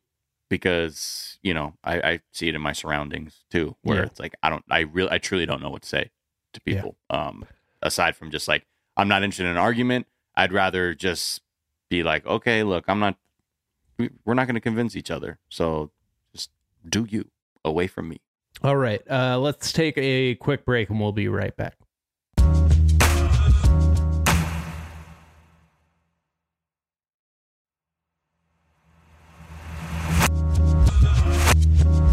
because 0.50 1.38
you 1.42 1.54
know 1.54 1.74
I, 1.84 2.00
I 2.00 2.20
see 2.32 2.48
it 2.48 2.54
in 2.54 2.60
my 2.60 2.72
surroundings 2.72 3.44
too, 3.50 3.76
where 3.82 3.98
Yeah. 4.00 4.04
it's 4.06 4.20
like 4.20 4.34
I 4.42 4.50
don't, 4.50 4.64
I 4.70 4.80
really, 4.80 5.10
I 5.10 5.18
truly 5.18 5.46
don't 5.46 5.62
know 5.62 5.70
what 5.70 5.82
to 5.82 5.88
say 5.88 6.10
to 6.52 6.60
Yeah. 6.66 6.74
people. 6.74 6.96
Um, 7.08 7.46
aside 7.82 8.16
from 8.16 8.30
just 8.30 8.48
like 8.48 8.66
I'm 8.96 9.08
not 9.08 9.22
interested 9.22 9.44
in 9.44 9.52
an 9.52 9.56
argument. 9.56 10.06
I'd 10.36 10.52
rather 10.52 10.94
just 10.94 11.42
be 11.88 12.02
like, 12.02 12.26
okay, 12.26 12.62
look, 12.62 12.84
I'm 12.88 12.98
not. 13.00 13.16
We're 14.24 14.34
not 14.34 14.46
going 14.46 14.54
to 14.54 14.60
convince 14.60 14.96
each 14.96 15.10
other, 15.10 15.38
so 15.50 15.90
just 16.32 16.50
do 16.88 17.06
you 17.08 17.30
away 17.64 17.86
from 17.86 18.08
me. 18.08 18.20
All 18.62 18.76
right. 18.76 19.00
Uh, 19.10 19.38
let's 19.38 19.72
take 19.72 19.96
a 19.96 20.34
quick 20.36 20.64
break 20.64 20.90
and 20.90 21.00
we'll 21.00 21.12
be 21.12 21.28
right 21.28 21.56
back. 21.56 21.76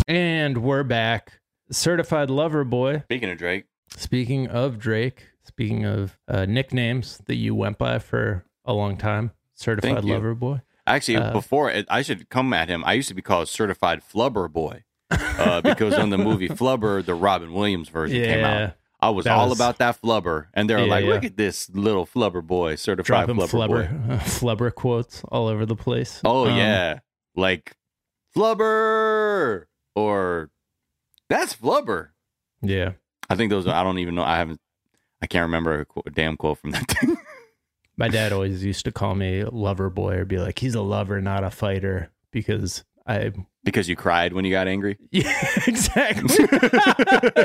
And 0.08 0.60
we're 0.60 0.84
back. 0.84 1.40
Certified 1.70 2.30
Lover 2.30 2.64
Boy. 2.64 3.02
Speaking 3.02 3.30
of 3.30 3.38
Drake, 3.38 3.66
Speaking 3.96 4.48
of 4.48 4.80
Drake, 4.80 5.26
speaking 5.44 5.86
of 5.86 6.18
uh, 6.28 6.46
nicknames 6.46 7.20
that 7.26 7.36
you 7.36 7.54
went 7.56 7.78
by 7.78 8.00
for 8.00 8.46
a 8.64 8.74
long 8.74 8.96
time, 8.98 9.32
Certified 9.54 10.06
Lover 10.06 10.34
Boy. 10.36 10.62
actually, 10.86 11.18
Uh, 11.18 11.34
before 11.34 11.70
it, 11.70 11.86
I 11.90 12.02
should 12.04 12.30
come 12.30 12.54
at 12.54 12.70
him. 12.70 12.84
I 12.86 12.94
used 12.94 13.10
to 13.10 13.14
be 13.14 13.22
called 13.22 13.50
Certified 13.50 14.02
Flubber 14.02 14.52
Boy 14.52 14.84
uh, 15.20 15.62
because 15.62 15.94
on 15.96 16.10
the 16.10 16.18
movie 16.18 16.50
Flubber, 16.50 17.06
the 17.06 17.16
Robin 17.16 17.54
Williams 17.54 17.90
version 17.90 18.22
came 18.24 18.44
out. 18.46 18.74
I 19.00 19.12
was 19.12 19.26
That 19.26 19.38
all 19.38 19.50
was- 19.50 19.58
about 19.60 19.78
that 19.78 20.02
flubber, 20.02 20.48
and 20.56 20.68
they 20.70 20.74
were 20.76 20.82
Yeah, 20.82 20.88
like, 20.90 21.06
yeah. 21.06 21.12
"Look 21.12 21.24
at 21.24 21.38
this 21.38 21.70
little 21.70 22.08
flubber 22.08 22.42
boy, 22.46 22.76
certified 22.76 23.28
Dropping 23.28 23.36
flubber, 23.36 23.68
boy." 23.68 23.84
flubber, 23.86 24.20
flubber 24.70 24.74
quotes 24.76 25.24
all 25.26 25.48
over 25.48 25.66
the 25.68 25.76
place. 25.76 26.20
Oh 26.26 26.48
Um, 26.48 26.58
yeah, 26.58 27.00
like 27.36 27.76
flubber 28.36 29.66
or 29.96 30.50
that's 31.30 31.56
flubber. 31.56 32.10
Yeah. 32.62 32.94
I 33.30 33.36
think 33.36 33.50
those. 33.50 33.68
I 33.68 33.84
don't 33.84 34.00
even 34.00 34.16
know. 34.16 34.24
I 34.24 34.38
haven't. 34.38 34.60
I 35.22 35.28
can't 35.28 35.44
remember 35.44 35.82
a, 35.96 36.00
a 36.08 36.12
damn 36.12 36.38
quote 36.38 36.60
from 36.60 36.72
that 36.72 36.90
thing. 36.92 37.18
My 37.98 38.08
dad 38.08 38.32
always 38.32 38.64
used 38.64 38.86
to 38.86 38.92
call 38.92 39.16
me 39.16 39.44
lover 39.44 39.90
boy 39.90 40.18
or 40.18 40.26
be 40.26 40.38
like, 40.38 40.60
he's 40.60 40.76
a 40.76 40.82
lover, 40.82 41.20
not 41.20 41.44
a 41.44 41.50
fighter. 41.50 42.12
Because 42.32 42.84
I, 43.08 43.32
because 43.64 43.88
you 43.88 43.96
cried 43.96 44.34
when 44.34 44.44
you 44.46 44.52
got 44.52 44.68
angry. 44.68 44.98
yeah, 45.12 45.32
exactly. 45.66 46.46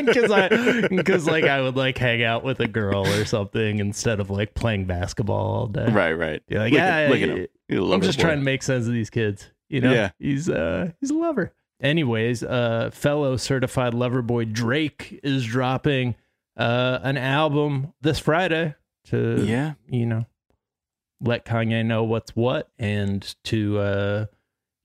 Because 0.04 0.30
I, 0.30 0.88
because 0.88 1.26
like 1.26 1.44
I 1.44 1.60
would 1.60 1.76
like 1.76 1.96
hang 1.96 2.22
out 2.22 2.42
with 2.44 2.60
a 2.60 2.66
girl 2.68 3.06
or 3.06 3.24
something 3.24 3.78
instead 3.78 4.20
of 4.20 4.30
like 4.30 4.54
playing 4.54 4.86
basketball 4.86 5.54
all 5.54 5.66
day. 5.68 5.86
Right, 5.86 6.12
right. 6.12 6.44
Be 6.46 6.56
like, 6.58 6.72
Look 6.72 6.78
yeah, 6.78 7.08
look 7.10 7.20
at 7.22 7.28
him. 7.28 7.92
I'm 7.92 8.00
just 8.00 8.18
boy. 8.18 8.22
trying 8.24 8.38
to 8.38 8.44
make 8.44 8.62
sense 8.62 8.86
of 8.86 8.92
these 8.92 9.10
kids. 9.10 9.50
You 9.68 9.80
know, 9.80 9.92
Yeah. 9.92 10.10
he's 10.18 10.48
uh 10.50 10.90
he's 11.00 11.10
a 11.10 11.14
lover. 11.14 11.52
Anyways, 11.80 12.42
uh, 12.42 12.90
fellow 12.92 13.36
certified 13.36 13.94
lover 13.94 14.22
boy 14.22 14.44
Drake 14.44 15.20
is 15.22 15.44
dropping 15.46 16.16
uh 16.56 16.98
an 17.02 17.16
album 17.16 17.92
this 18.02 18.18
Friday 18.18 18.74
to 19.06 19.44
Yeah, 19.44 19.74
you 19.88 20.06
know 20.06 20.26
let 21.20 21.44
Kanye 21.44 21.84
know 21.86 22.02
what's 22.04 22.34
what 22.34 22.68
and 22.78 23.34
to 23.44 23.78
uh 23.78 24.26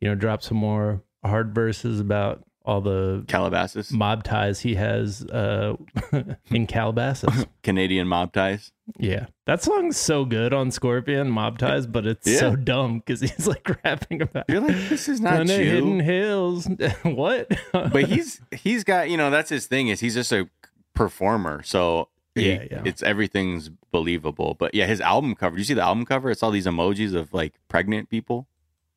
you 0.01 0.07
know 0.09 0.15
drop 0.15 0.41
some 0.41 0.57
more 0.57 1.01
hard 1.25 1.53
verses 1.55 1.99
about 1.99 2.43
all 2.65 2.81
the 2.81 3.23
Calabasas, 3.29 3.91
mob 3.93 4.23
ties 4.25 4.59
he 4.59 4.75
has 4.75 5.23
uh 5.25 5.75
in 6.51 6.67
Calabasas. 6.67 7.45
Canadian 7.63 8.07
mob 8.09 8.33
ties. 8.33 8.71
Yeah, 8.97 9.27
that 9.45 9.63
song's 9.63 9.95
so 9.97 10.25
good 10.25 10.53
on 10.53 10.71
Scorpion 10.71 11.29
Mob 11.29 11.57
Ties, 11.59 11.85
but 11.87 12.05
it's 12.05 12.27
Yeah. 12.27 12.39
so 12.39 12.55
dumb 12.57 12.99
because 12.99 13.21
he's 13.21 13.47
like 13.47 13.69
rapping 13.85 14.21
about 14.21 14.45
You're 14.49 14.61
like, 14.61 14.75
this 14.89 15.07
is 15.09 15.19
not 15.21 15.47
you. 15.47 15.53
hidden 15.55 15.99
hills. 16.01 16.67
what? 17.03 17.51
but 17.73 18.05
he's 18.05 18.41
he's 18.51 18.83
got 18.83 19.09
you 19.09 19.15
know 19.17 19.29
that's 19.29 19.49
his 19.49 19.65
thing 19.67 19.87
is 19.89 19.99
he's 20.01 20.13
just 20.13 20.31
a 20.33 20.49
performer 20.93 21.61
so 21.63 22.09
he- 22.35 22.51
Yeah, 22.51 22.63
yeah. 22.71 22.81
it's 22.85 23.03
everything's 23.03 23.69
believable 23.91 24.55
but 24.59 24.73
yeah 24.73 24.85
his 24.87 24.99
album 25.01 25.35
cover 25.35 25.55
do 25.55 25.59
you 25.61 25.65
see 25.65 25.73
the 25.73 25.81
album 25.83 26.05
cover 26.05 26.29
it's 26.31 26.41
all 26.43 26.51
these 26.51 26.65
emojis 26.65 27.13
of 27.13 27.33
like 27.33 27.53
pregnant 27.67 28.09
people 28.09 28.47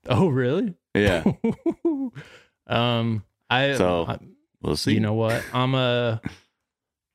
oh 0.08 0.28
really? 0.28 0.74
Yeah 0.94 1.24
um, 2.66 3.24
I 3.48 3.74
So, 3.74 4.06
I- 4.08 4.18
We'll 4.62 4.76
see. 4.76 4.92
you 4.92 5.00
know 5.00 5.14
what? 5.14 5.42
I'm 5.54 5.74
a 5.74 6.20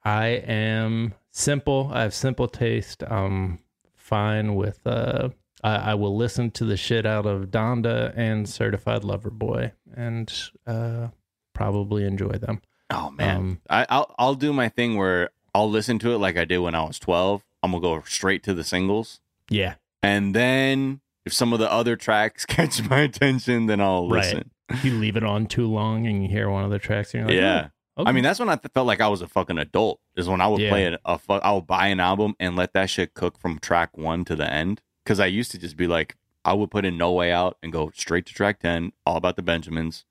I 0.03 0.27
am 0.47 1.13
simple. 1.31 1.91
I 1.93 2.01
have 2.01 2.13
simple 2.15 2.47
taste. 2.47 3.03
I'm 3.03 3.59
fine 3.95 4.55
with 4.55 4.79
uh 4.87 5.29
I, 5.63 5.75
I 5.75 5.93
will 5.93 6.15
listen 6.17 6.49
to 6.51 6.65
the 6.65 6.75
shit 6.77 7.05
out 7.05 7.27
of 7.27 7.45
Donda 7.51 8.13
and 8.15 8.49
Certified 8.49 9.03
Lover 9.03 9.29
Boy 9.29 9.73
and 9.95 10.31
uh 10.65 11.09
probably 11.53 12.03
enjoy 12.05 12.31
them. 12.33 12.61
oh 12.89 13.11
man, 13.11 13.37
Um, 13.37 13.61
I, 13.69 13.85
I'll 13.89 14.15
I'll 14.17 14.35
do 14.35 14.51
my 14.51 14.69
thing 14.69 14.95
where 14.97 15.29
I'll 15.53 15.69
listen 15.69 15.99
to 15.99 16.13
it 16.13 16.17
like 16.17 16.37
I 16.37 16.45
did 16.45 16.57
when 16.59 16.73
I 16.73 16.83
was 16.83 16.97
twelve. 16.97 17.43
I'm 17.61 17.71
gonna 17.73 17.81
go 17.81 18.01
straight 18.07 18.41
to 18.43 18.53
the 18.55 18.63
singles, 18.63 19.21
yeah. 19.49 19.75
and 20.03 20.33
then 20.35 21.01
if 21.25 21.33
some 21.33 21.53
of 21.53 21.59
the 21.59 21.71
other 21.71 21.95
tracks 21.95 22.45
catch 22.47 22.87
my 22.89 22.99
attention, 23.01 23.65
then 23.65 23.81
I'll 23.81 24.07
Right. 24.09 24.23
listen. 24.25 24.51
You 24.83 24.93
leave 24.93 25.15
it 25.15 25.23
on 25.23 25.45
too 25.45 25.67
long 25.67 26.07
and 26.07 26.23
you 26.23 26.29
hear 26.29 26.49
one 26.49 26.63
of 26.65 26.71
the 26.71 26.79
tracks 26.79 27.13
and 27.13 27.21
you're 27.21 27.27
like, 27.29 27.35
yeah. 27.41 27.67
oh, 27.97 28.01
okay. 28.01 28.09
I 28.09 28.13
mean, 28.13 28.23
that's 28.23 28.39
when 28.39 28.49
I 28.49 28.57
felt 28.73 28.87
like 28.87 28.99
I 28.99 29.07
was 29.07 29.21
a 29.21 29.27
fucking 29.27 29.59
adult. 29.59 29.99
Is 30.15 30.27
when 30.27 30.41
I 30.41 30.47
would 30.47 30.59
Yeah. 30.59 30.69
play 30.69 30.85
a, 30.85 30.97
a 31.05 31.19
fu- 31.19 31.33
I 31.33 31.51
would 31.51 31.67
buy 31.67 31.87
an 31.87 31.99
album 31.99 32.35
and 32.39 32.55
let 32.55 32.73
that 32.73 32.89
shit 32.89 33.13
cook 33.13 33.37
from 33.37 33.59
track 33.59 33.95
one 33.95 34.25
to 34.25 34.35
the 34.35 34.51
end. 34.51 34.81
Because 35.03 35.19
I 35.19 35.27
used 35.27 35.51
to 35.51 35.59
just 35.59 35.77
be 35.77 35.85
like, 35.85 36.15
I 36.43 36.53
would 36.53 36.71
put 36.71 36.83
in 36.83 36.97
No 36.97 37.11
Way 37.11 37.31
Out 37.31 37.57
and 37.61 37.71
go 37.71 37.91
straight 37.93 38.25
to 38.25 38.33
track 38.33 38.59
ten, 38.59 38.91
all 39.05 39.17
about 39.17 39.35
the 39.35 39.43
Benjamins. 39.43 40.03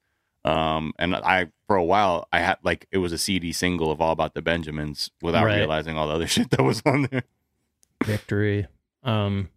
Um, 0.45 0.93
and 1.01 1.17
I 1.17 1.49
for 1.67 1.75
a 1.75 1.85
while 1.85 2.29
I 2.33 2.39
had 2.41 2.59
like 2.63 2.87
it 2.93 2.99
was 2.99 3.13
a 3.13 3.19
CD 3.19 3.51
single 3.51 3.91
of 3.91 4.01
All 4.01 4.13
About 4.13 4.35
the 4.35 4.43
Benjamins 4.43 5.11
without 5.21 5.47
Right. 5.47 5.57
realizing 5.57 5.97
all 5.97 6.07
the 6.07 6.15
other 6.15 6.27
shit 6.35 6.51
that 6.51 6.63
was 6.63 6.81
on 6.87 7.09
there. 7.11 7.25
victory. 8.05 8.67
Um 9.03 9.49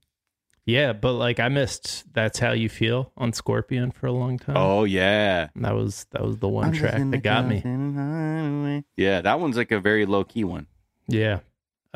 yeah, 0.67 0.93
but 0.93 1.13
like 1.13 1.39
I 1.39 1.47
missed 1.49 2.03
That's 2.13 2.37
How 2.37 2.51
You 2.51 2.69
Feel 2.69 3.11
on 3.17 3.33
Scorpion 3.33 3.89
for 3.89 4.05
a 4.05 4.11
long 4.11 4.37
time. 4.37 4.55
Oh 4.57 4.83
yeah, 4.83 5.47
That 5.55 5.73
was 5.73 6.05
that 6.11 6.21
was 6.23 6.37
the 6.37 6.47
one 6.47 6.71
track 6.73 7.01
that 7.09 7.23
got 7.23 7.47
me. 7.47 7.61
me. 7.63 8.83
Yeah, 8.95 9.21
that 9.21 9.39
one's 9.39 9.57
like 9.57 9.71
a 9.71 9.79
very 9.79 10.05
low 10.05 10.23
key 10.23 10.43
one. 10.43 10.67
Yeah. 11.07 11.39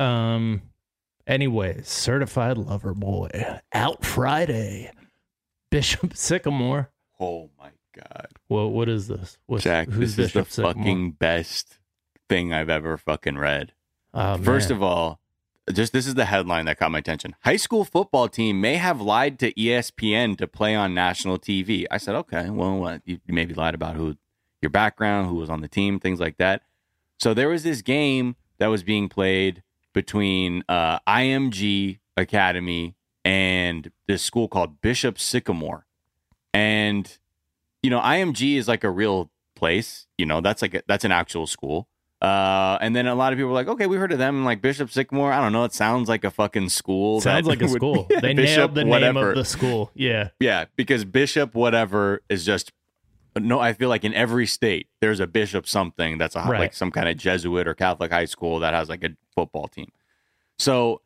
Um 0.00 0.62
anyways, 1.26 1.86
Certified 1.88 2.58
Lover 2.58 2.94
Boy 2.94 3.30
out 3.72 4.04
Friday. 4.04 4.90
Bishop 5.70 6.12
Sycamore. 6.16 6.90
Oh 7.20 7.50
my 7.58 7.70
god. 7.94 8.28
Well, 8.48 8.70
what 8.70 8.88
is 8.88 9.08
this? 9.08 9.38
What's, 9.46 9.64
Jack, 9.64 9.88
who's 9.88 10.16
this 10.16 10.26
is 10.28 10.32
the 10.32 10.44
Sycamore? 10.44 10.72
fucking 10.74 11.10
best 11.12 11.78
thing 12.28 12.52
I've 12.52 12.68
ever 12.70 12.96
fucking 12.98 13.38
read. 13.38 13.72
Oh, 14.14 14.36
First 14.38 14.68
man. 14.70 14.76
of 14.76 14.82
all, 14.82 15.20
just 15.70 15.92
this 15.92 16.06
is 16.06 16.14
the 16.14 16.24
headline 16.24 16.64
that 16.66 16.78
caught 16.78 16.90
my 16.90 16.98
attention. 16.98 17.36
High 17.44 17.56
school 17.56 17.84
football 17.84 18.28
team 18.28 18.60
may 18.60 18.76
have 18.76 19.00
lied 19.00 19.38
to 19.40 19.52
ESPN 19.54 20.36
to 20.38 20.46
play 20.46 20.74
on 20.74 20.94
national 20.94 21.38
TV. 21.38 21.86
I 21.90 21.98
said, 21.98 22.14
okay, 22.16 22.50
well, 22.50 22.78
what? 22.78 23.02
you 23.04 23.20
you 23.26 23.34
maybe 23.34 23.54
lied 23.54 23.74
about 23.74 23.96
who 23.96 24.16
your 24.60 24.70
background, 24.70 25.28
who 25.28 25.34
was 25.34 25.50
on 25.50 25.60
the 25.60 25.68
team, 25.68 26.00
things 26.00 26.20
like 26.20 26.38
that. 26.38 26.62
So 27.18 27.34
there 27.34 27.48
was 27.48 27.62
this 27.62 27.82
game 27.82 28.36
that 28.58 28.68
was 28.68 28.82
being 28.82 29.08
played 29.08 29.62
between 29.92 30.64
uh, 30.68 30.98
IMG 31.00 31.98
Academy 32.16 32.96
and 33.24 33.90
this 34.08 34.22
school 34.22 34.48
called 34.48 34.80
Bishop 34.80 35.18
Sycamore, 35.18 35.86
and 36.52 37.18
you 37.82 37.90
know 37.90 38.00
IMG 38.00 38.56
is 38.56 38.66
like 38.66 38.84
a 38.84 38.90
real 38.90 39.30
place. 39.54 40.06
You 40.18 40.26
know 40.26 40.40
that's 40.40 40.62
like 40.62 40.74
a, 40.74 40.82
that's 40.88 41.04
an 41.04 41.12
actual 41.12 41.46
school. 41.46 41.88
Uh, 42.22 42.78
and 42.80 42.94
then 42.94 43.08
a 43.08 43.14
lot 43.16 43.32
of 43.32 43.36
people 43.36 43.48
were 43.48 43.54
like, 43.54 43.66
okay, 43.66 43.86
we 43.88 43.96
heard 43.96 44.12
of 44.12 44.18
them, 44.18 44.44
like 44.44 44.62
Bishop 44.62 44.92
Sycamore. 44.92 45.32
I 45.32 45.40
don't 45.40 45.52
know. 45.52 45.64
It 45.64 45.72
sounds 45.74 46.08
like 46.08 46.22
a 46.22 46.30
fucking 46.30 46.68
school. 46.68 47.20
sounds 47.20 47.48
like 47.48 47.60
a 47.60 47.64
would- 47.66 47.72
school. 47.72 48.06
They 48.22 48.32
Bishop 48.32 48.56
nailed 48.56 48.74
the 48.76 48.84
name 48.84 48.90
whatever. 48.90 49.30
of 49.30 49.36
the 49.38 49.44
school. 49.44 49.90
Yeah. 49.94 50.28
Yeah, 50.38 50.66
because 50.76 51.04
Bishop 51.04 51.54
whatever 51.56 52.22
is 52.28 52.46
just 52.46 52.70
no. 53.36 53.58
I 53.58 53.72
feel 53.72 53.88
like 53.88 54.04
in 54.04 54.14
every 54.14 54.46
state 54.46 54.86
there's 55.00 55.18
a 55.18 55.26
Bishop 55.26 55.66
something 55.66 56.16
that's 56.18 56.36
a, 56.36 56.40
Right. 56.42 56.60
like 56.60 56.74
some 56.74 56.92
kind 56.92 57.08
of 57.08 57.16
Jesuit 57.16 57.66
or 57.66 57.74
Catholic 57.74 58.12
high 58.12 58.26
school 58.26 58.60
that 58.60 58.72
has 58.72 58.88
like 58.88 59.02
a 59.02 59.16
football 59.34 59.66
team. 59.66 59.88
So 60.58 61.00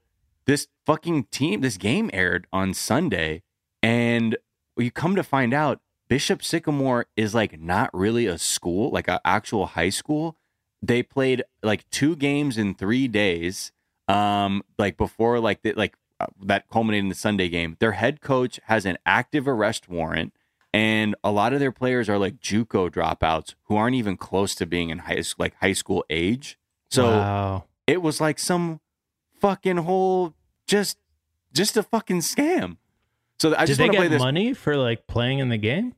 this 0.44 0.68
fucking 0.84 1.24
team, 1.30 1.62
this 1.62 1.78
game 1.78 2.10
aired 2.12 2.46
on 2.52 2.74
Sunday, 2.74 3.42
and 3.82 4.36
you 4.76 4.90
come 4.90 5.16
to 5.16 5.22
find 5.22 5.54
out 5.54 5.80
Bishop 6.08 6.42
Sycamore 6.44 7.06
is 7.16 7.34
like 7.34 7.58
not 7.58 7.88
really 7.94 8.26
a 8.26 8.36
school, 8.36 8.90
like 8.90 9.08
an 9.08 9.18
actual 9.24 9.64
high 9.66 9.88
school. 9.88 10.36
They 10.86 11.02
played 11.02 11.42
like 11.62 11.88
two 11.90 12.16
games 12.16 12.58
in 12.58 12.74
three 12.74 13.08
days. 13.08 13.72
Um, 14.08 14.62
like 14.78 14.96
before, 14.96 15.40
like 15.40 15.62
the, 15.62 15.72
like 15.72 15.96
uh, 16.20 16.26
that 16.44 16.68
culminated 16.70 17.04
in 17.04 17.08
the 17.08 17.14
Sunday 17.14 17.48
game. 17.48 17.76
Their 17.80 17.92
head 17.92 18.20
coach 18.20 18.60
has 18.64 18.86
an 18.86 18.98
active 19.04 19.48
arrest 19.48 19.88
warrant, 19.88 20.32
and 20.72 21.16
a 21.24 21.30
lot 21.30 21.52
of 21.52 21.60
their 21.60 21.72
players 21.72 22.08
are 22.08 22.18
like 22.18 22.40
JUCO 22.40 22.90
dropouts 22.90 23.54
who 23.64 23.76
aren't 23.76 23.96
even 23.96 24.16
close 24.16 24.54
to 24.56 24.66
being 24.66 24.90
in 24.90 25.00
high 25.00 25.22
like 25.38 25.54
high 25.56 25.72
school 25.72 26.04
age. 26.08 26.58
So 26.90 27.10
wow. 27.10 27.64
it 27.86 28.00
was 28.00 28.20
like 28.20 28.38
some 28.38 28.80
fucking 29.40 29.78
whole 29.78 30.34
just 30.66 30.98
just 31.52 31.76
a 31.76 31.82
fucking 31.82 32.20
scam. 32.20 32.76
So 33.38 33.54
I 33.54 33.60
Did 33.60 33.66
just 33.66 33.80
want 33.80 33.92
to 33.92 33.98
play 33.98 34.06
get 34.06 34.12
this. 34.12 34.22
money 34.22 34.54
for 34.54 34.76
like 34.76 35.06
playing 35.06 35.40
in 35.40 35.48
the 35.48 35.58
game? 35.58 35.94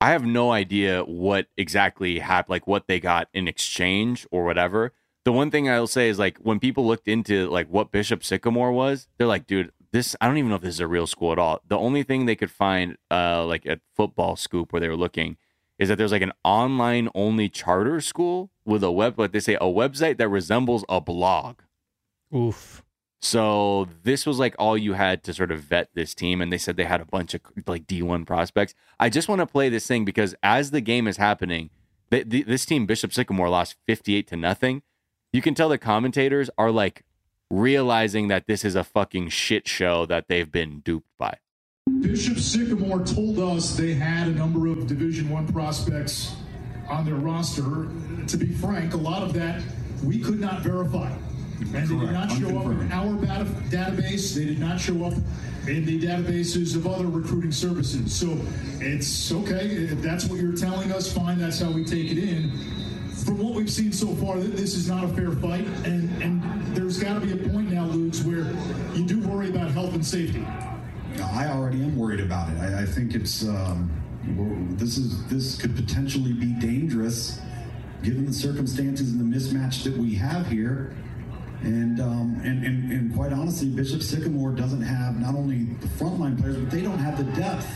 I 0.00 0.10
have 0.12 0.24
no 0.24 0.50
idea 0.50 1.02
what 1.04 1.46
exactly 1.56 2.20
happened, 2.20 2.50
like 2.50 2.66
what 2.66 2.86
they 2.86 3.00
got 3.00 3.28
in 3.34 3.46
exchange 3.46 4.26
or 4.30 4.44
whatever. 4.44 4.92
The 5.24 5.32
one 5.32 5.50
thing 5.50 5.68
I'll 5.68 5.86
say 5.86 6.08
is 6.08 6.18
like 6.18 6.38
when 6.38 6.58
people 6.58 6.86
looked 6.86 7.06
into 7.06 7.48
like 7.50 7.68
what 7.68 7.92
Bishop 7.92 8.24
Sycamore 8.24 8.72
was, 8.72 9.08
they're 9.18 9.26
like, 9.26 9.46
dude, 9.46 9.72
this 9.92 10.16
I 10.20 10.26
don't 10.26 10.38
even 10.38 10.48
know 10.48 10.56
if 10.56 10.62
this 10.62 10.74
is 10.74 10.80
a 10.80 10.86
real 10.86 11.06
school 11.06 11.32
at 11.32 11.38
all. 11.38 11.60
The 11.68 11.76
only 11.76 12.02
thing 12.02 12.24
they 12.24 12.36
could 12.36 12.50
find, 12.50 12.96
uh, 13.10 13.44
like 13.44 13.66
at 13.66 13.80
Football 13.94 14.36
Scoop 14.36 14.72
where 14.72 14.80
they 14.80 14.88
were 14.88 14.96
looking, 14.96 15.36
is 15.78 15.88
that 15.88 15.96
there's 15.96 16.12
like 16.12 16.22
an 16.22 16.32
online 16.44 17.08
only 17.14 17.48
charter 17.48 18.00
school 18.00 18.50
with 18.64 18.82
a 18.82 18.90
web, 18.90 19.18
like 19.18 19.32
they 19.32 19.40
say, 19.40 19.54
a 19.56 19.60
website 19.60 20.16
that 20.16 20.28
resembles 20.28 20.84
a 20.88 21.00
blog. 21.00 21.60
Oof. 22.34 22.82
So 23.22 23.86
this 24.02 24.24
was 24.24 24.38
like 24.38 24.54
all 24.58 24.78
you 24.78 24.94
had 24.94 25.22
to 25.24 25.34
sort 25.34 25.50
of 25.50 25.60
vet 25.60 25.90
this 25.94 26.14
team, 26.14 26.40
and 26.40 26.50
they 26.50 26.58
said 26.58 26.76
they 26.76 26.84
had 26.84 27.02
a 27.02 27.04
bunch 27.04 27.34
of 27.34 27.42
like 27.66 27.86
D1 27.86 28.26
prospects. 28.26 28.74
I 28.98 29.10
just 29.10 29.28
want 29.28 29.40
to 29.40 29.46
play 29.46 29.68
this 29.68 29.86
thing 29.86 30.04
because 30.04 30.34
as 30.42 30.70
the 30.70 30.80
game 30.80 31.06
is 31.06 31.18
happening, 31.18 31.68
th- 32.10 32.28
th- 32.30 32.46
this 32.46 32.64
team 32.64 32.86
Bishop 32.86 33.12
Sycamore 33.12 33.50
lost 33.50 33.76
58 33.86 34.26
to 34.28 34.36
nothing. 34.36 34.82
You 35.32 35.42
can 35.42 35.54
tell 35.54 35.68
the 35.68 35.78
commentators 35.78 36.48
are 36.56 36.70
like 36.70 37.04
realizing 37.50 38.28
that 38.28 38.46
this 38.46 38.64
is 38.64 38.74
a 38.74 38.84
fucking 38.84 39.28
shit 39.28 39.68
show 39.68 40.06
that 40.06 40.28
they've 40.28 40.50
been 40.50 40.80
duped 40.80 41.10
by. 41.18 41.36
Bishop 42.00 42.38
Sycamore 42.38 43.04
told 43.04 43.38
us 43.38 43.76
they 43.76 43.94
had 43.94 44.28
a 44.28 44.32
number 44.32 44.66
of 44.66 44.86
Division 44.86 45.28
One 45.28 45.46
prospects 45.46 46.34
on 46.88 47.04
their 47.04 47.16
roster. 47.16 47.88
To 48.28 48.36
be 48.38 48.46
frank, 48.46 48.94
a 48.94 48.96
lot 48.96 49.22
of 49.22 49.34
that 49.34 49.62
we 50.02 50.20
could 50.20 50.40
not 50.40 50.60
verify. 50.62 51.12
And 51.60 51.88
they 51.88 52.06
did 52.06 52.12
not 52.12 52.30
show 52.30 52.58
up 52.58 52.66
in 52.66 52.92
our 52.92 53.16
database. 53.68 54.34
They 54.34 54.46
did 54.46 54.58
not 54.58 54.80
show 54.80 55.04
up 55.04 55.14
in 55.68 55.84
the 55.84 56.00
databases 56.00 56.74
of 56.74 56.86
other 56.86 57.06
recruiting 57.06 57.52
services. 57.52 58.14
So 58.14 58.38
it's 58.80 59.30
okay. 59.30 59.66
If 59.66 60.02
that's 60.02 60.24
what 60.24 60.40
you're 60.40 60.56
telling 60.56 60.90
us, 60.92 61.12
fine. 61.12 61.38
That's 61.38 61.60
how 61.60 61.70
we 61.70 61.84
take 61.84 62.10
it 62.10 62.18
in. 62.18 62.50
From 63.24 63.38
what 63.38 63.54
we've 63.54 63.70
seen 63.70 63.92
so 63.92 64.14
far, 64.14 64.38
this 64.38 64.74
is 64.74 64.88
not 64.88 65.04
a 65.04 65.08
fair 65.08 65.30
fight. 65.32 65.66
And, 65.84 66.22
and 66.22 66.42
there's 66.74 66.98
got 66.98 67.14
to 67.14 67.20
be 67.20 67.32
a 67.32 67.48
point 67.50 67.70
now, 67.70 67.86
Ludes, 67.86 68.24
where 68.24 68.50
you 68.96 69.06
do 69.06 69.20
worry 69.28 69.50
about 69.50 69.70
health 69.70 69.92
and 69.92 70.04
safety. 70.04 70.44
I 71.22 71.48
already 71.48 71.82
am 71.82 71.96
worried 71.96 72.20
about 72.20 72.50
it. 72.50 72.58
I, 72.58 72.82
I 72.82 72.86
think 72.86 73.14
it's 73.14 73.46
um, 73.46 73.90
this 74.78 74.96
is 74.96 75.26
this 75.26 75.60
could 75.60 75.76
potentially 75.76 76.32
be 76.32 76.52
dangerous, 76.54 77.40
given 78.02 78.24
the 78.24 78.32
circumstances 78.32 79.12
and 79.12 79.20
the 79.20 79.36
mismatch 79.36 79.84
that 79.84 79.96
we 79.96 80.14
have 80.14 80.46
here. 80.46 80.94
And, 81.62 82.00
um, 82.00 82.40
and, 82.42 82.64
and 82.64 82.90
and 82.90 83.14
quite 83.14 83.32
honestly, 83.32 83.68
Bishop 83.68 84.02
Sycamore 84.02 84.52
doesn't 84.52 84.80
have 84.80 85.20
not 85.20 85.34
only 85.34 85.64
the 85.80 85.88
frontline 85.88 86.40
players, 86.40 86.56
but 86.56 86.70
they 86.70 86.80
don't 86.80 86.98
have 86.98 87.18
the 87.18 87.30
depth 87.38 87.66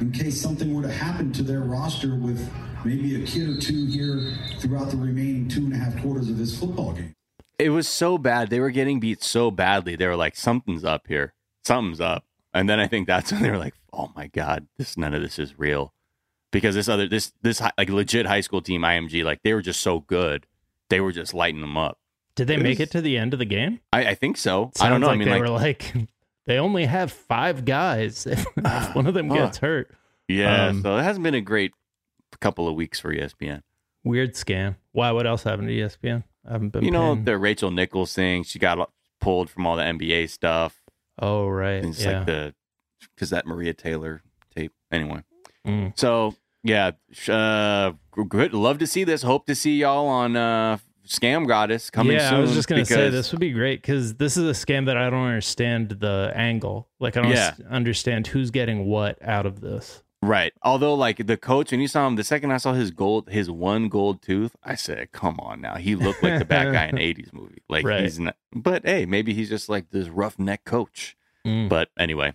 in 0.00 0.12
case 0.12 0.40
something 0.40 0.74
were 0.74 0.82
to 0.82 0.92
happen 0.92 1.32
to 1.32 1.42
their 1.42 1.60
roster 1.60 2.14
with 2.14 2.48
maybe 2.84 3.22
a 3.22 3.26
kid 3.26 3.48
or 3.48 3.60
two 3.60 3.86
here 3.86 4.36
throughout 4.58 4.90
the 4.90 4.96
remaining 4.96 5.48
two 5.48 5.60
and 5.60 5.72
a 5.72 5.76
half 5.76 6.00
quarters 6.02 6.28
of 6.28 6.38
this 6.38 6.58
football 6.58 6.92
game. 6.92 7.14
It 7.58 7.70
was 7.70 7.86
so 7.86 8.18
bad. 8.18 8.50
They 8.50 8.60
were 8.60 8.70
getting 8.70 9.00
beat 9.00 9.22
so 9.22 9.50
badly. 9.50 9.96
They 9.96 10.06
were 10.06 10.16
like, 10.16 10.36
something's 10.36 10.84
up 10.84 11.06
here. 11.06 11.34
Something's 11.64 12.00
up. 12.00 12.24
And 12.54 12.68
then 12.68 12.80
I 12.80 12.86
think 12.86 13.06
that's 13.06 13.32
when 13.32 13.42
they 13.42 13.50
were 13.50 13.58
like, 13.58 13.74
oh 13.92 14.10
my 14.14 14.26
God, 14.26 14.66
this 14.76 14.96
none 14.96 15.14
of 15.14 15.22
this 15.22 15.38
is 15.38 15.58
real. 15.58 15.94
Because 16.50 16.74
this 16.74 16.88
other 16.88 17.08
this 17.08 17.32
this 17.42 17.60
like 17.60 17.88
legit 17.88 18.26
high 18.26 18.40
school 18.40 18.60
team 18.60 18.82
IMG, 18.82 19.24
like 19.24 19.42
they 19.42 19.54
were 19.54 19.62
just 19.62 19.80
so 19.80 20.00
good. 20.00 20.46
They 20.90 21.00
were 21.00 21.12
just 21.12 21.32
lighting 21.32 21.60
them 21.60 21.78
up. 21.78 21.98
Did 22.36 22.46
they 22.46 22.54
It 22.54 22.62
make 22.62 22.78
was- 22.78 22.88
it 22.88 22.90
to 22.92 23.00
the 23.00 23.18
end 23.18 23.32
of 23.32 23.38
the 23.38 23.44
game? 23.44 23.80
I, 23.92 24.08
I 24.10 24.14
think 24.14 24.36
so. 24.36 24.70
Sounds 24.74 24.80
I 24.80 24.88
don't 24.88 25.00
know. 25.00 25.08
Like 25.08 25.14
I 25.14 25.18
mean, 25.18 25.28
they 25.28 25.34
like, 25.34 25.40
were 25.42 25.48
like, 25.50 25.94
they 26.46 26.58
only 26.58 26.86
have 26.86 27.12
five 27.12 27.64
guys. 27.64 28.26
If, 28.26 28.44
if 28.56 28.94
one 28.94 29.06
of 29.06 29.14
them 29.14 29.28
gets 29.28 29.58
hurt, 29.58 29.90
yeah. 30.28 30.68
um, 30.68 30.82
so 30.82 30.96
it 30.96 31.02
hasn't 31.02 31.22
been 31.24 31.34
a 31.34 31.40
great 31.40 31.72
couple 32.40 32.66
of 32.68 32.74
weeks 32.74 32.98
for 32.98 33.14
ESPN. 33.14 33.62
weird 34.04 34.34
scam. 34.34 34.76
Why? 34.92 35.10
What 35.12 35.26
else 35.26 35.42
happened 35.42 35.68
to 35.68 35.74
ESPN? 35.74 36.24
I 36.48 36.52
haven't 36.52 36.70
been. 36.70 36.84
You 36.84 36.90
know, 36.90 37.14
paying- 37.14 37.24
the 37.24 37.36
Rachel 37.38 37.70
Nichols 37.70 38.14
thing. 38.14 38.42
She 38.44 38.58
got 38.58 38.90
pulled 39.20 39.50
from 39.50 39.66
all 39.66 39.76
the 39.76 39.82
NBA 39.84 40.30
stuff. 40.30 40.82
oh 41.18 41.46
right, 41.48 41.84
It's 41.84 42.02
yeah. 42.02 42.18
like 42.18 42.26
the 42.26 42.54
because 43.14 43.30
that 43.30 43.46
Maria 43.46 43.74
Taylor 43.74 44.22
tape. 44.56 44.72
Anyway, 44.90 45.22
Mm. 45.66 45.96
so 45.98 46.34
yeah, 46.64 46.92
uh, 47.28 47.92
good. 48.28 48.54
Love 48.54 48.78
to 48.78 48.86
see 48.86 49.04
this. 49.04 49.22
Hope 49.22 49.46
to 49.46 49.54
see 49.54 49.76
y'all 49.78 50.06
on 50.08 50.34
uh, 50.36 50.78
Scam 51.06 51.46
Goddess 51.48 51.90
coming 51.90 52.16
yeah, 52.16 52.30
soon. 52.30 52.38
I 52.38 52.40
was 52.40 52.54
just 52.54 52.68
gonna 52.68 52.84
say 52.84 53.08
this 53.10 53.32
would 53.32 53.40
be 53.40 53.50
great 53.52 53.82
because 53.82 54.14
this 54.14 54.36
is 54.36 54.44
a 54.44 54.52
scam 54.66 54.86
that 54.86 54.96
I 54.96 55.10
don't 55.10 55.26
understand 55.26 55.88
the 55.90 56.32
angle. 56.34 56.88
Like 57.00 57.16
I 57.16 57.22
don't 57.22 57.32
Yeah. 57.32 57.54
understand 57.70 58.28
who's 58.28 58.50
getting 58.50 58.86
what 58.86 59.18
out 59.22 59.46
of 59.46 59.60
this. 59.60 60.02
Right. 60.24 60.52
Although, 60.62 60.94
like 60.94 61.26
the 61.26 61.36
coach, 61.36 61.72
when 61.72 61.80
you 61.80 61.88
saw 61.88 62.06
him, 62.06 62.14
the 62.14 62.22
second 62.22 62.52
I 62.52 62.58
saw 62.58 62.74
his 62.74 62.92
gold, 62.92 63.28
his 63.28 63.50
one 63.50 63.88
gold 63.88 64.22
tooth, 64.22 64.54
I 64.62 64.76
said, 64.76 65.10
"Come 65.10 65.40
on 65.40 65.60
now." 65.60 65.74
He 65.74 65.96
looked 65.96 66.22
like 66.22 66.38
the 66.38 66.44
bad 66.44 66.72
guy 66.72 66.84
in 66.84 66.90
an 66.96 67.02
'80s 67.02 67.32
movie. 67.32 67.62
Like 67.68 67.84
Right. 67.84 68.02
he's 68.02 68.20
not. 68.20 68.36
But 68.54 68.84
hey, 68.86 69.04
maybe 69.04 69.34
he's 69.34 69.48
just 69.48 69.68
like 69.68 69.90
this 69.90 70.08
roughneck 70.08 70.64
coach. 70.64 71.16
Mm. 71.44 71.68
But 71.68 71.88
anyway, 71.98 72.34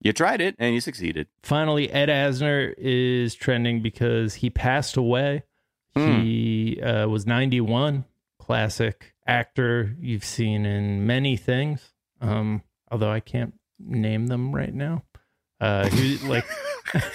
you 0.00 0.12
tried 0.12 0.40
it 0.40 0.54
and 0.60 0.74
you 0.74 0.80
succeeded. 0.80 1.26
Finally, 1.42 1.90
Ed 1.90 2.08
Asner 2.08 2.72
is 2.78 3.34
trending 3.34 3.82
because 3.82 4.34
he 4.34 4.48
passed 4.48 4.96
away. 4.96 5.42
Hmm. 5.96 6.20
He 6.20 6.80
uh, 6.82 7.06
was 7.08 7.26
91, 7.26 8.04
classic 8.40 9.14
actor 9.26 9.94
you've 10.00 10.24
seen 10.24 10.66
in 10.66 11.06
many 11.06 11.36
things. 11.36 11.92
Um, 12.20 12.62
although 12.90 13.10
I 13.10 13.20
can't 13.20 13.54
name 13.78 14.26
them 14.26 14.54
right 14.54 14.72
now. 14.74 15.02
Uh, 15.60 15.88
he 15.88 16.18
like, 16.18 16.44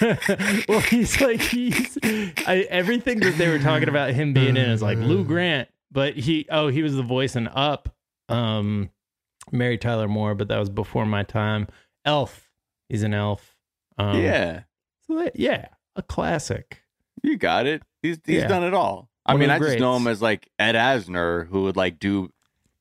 well, 0.68 0.80
he's 0.80 1.20
like 1.20 1.40
he's 1.40 1.98
I, 2.02 2.66
everything 2.70 3.20
that 3.20 3.36
they 3.36 3.48
were 3.48 3.58
talking 3.58 3.88
about 3.88 4.10
him 4.12 4.32
being 4.32 4.56
in 4.56 4.70
is 4.70 4.82
like 4.82 4.98
Lou 4.98 5.24
Grant, 5.24 5.68
but 5.92 6.14
he 6.16 6.46
oh 6.50 6.68
he 6.68 6.82
was 6.82 6.96
the 6.96 7.02
voice 7.02 7.36
in 7.36 7.48
Up, 7.48 7.94
um, 8.28 8.90
Mary 9.52 9.78
Tyler 9.78 10.08
Moore, 10.08 10.34
but 10.34 10.48
that 10.48 10.58
was 10.58 10.70
before 10.70 11.04
my 11.06 11.22
time. 11.22 11.68
Elf, 12.04 12.50
he's 12.88 13.02
an 13.02 13.14
elf. 13.14 13.56
Um, 13.98 14.18
yeah, 14.20 14.62
so 15.06 15.16
that- 15.18 15.36
yeah, 15.36 15.68
a 15.96 16.02
classic. 16.02 16.82
You 17.22 17.36
got 17.36 17.66
it. 17.66 17.82
He's 18.02 18.18
he's 18.24 18.42
Yeah. 18.42 18.48
done 18.48 18.64
it 18.64 18.74
all. 18.74 19.08
I 19.26 19.32
One 19.34 19.40
mean, 19.40 19.50
I 19.50 19.58
the 19.58 19.66
just 19.66 19.78
know 19.80 19.96
him 19.96 20.06
as 20.06 20.22
like 20.22 20.48
Ed 20.58 20.74
Asner, 20.74 21.46
who 21.48 21.62
would 21.64 21.76
like 21.76 21.98
do. 21.98 22.32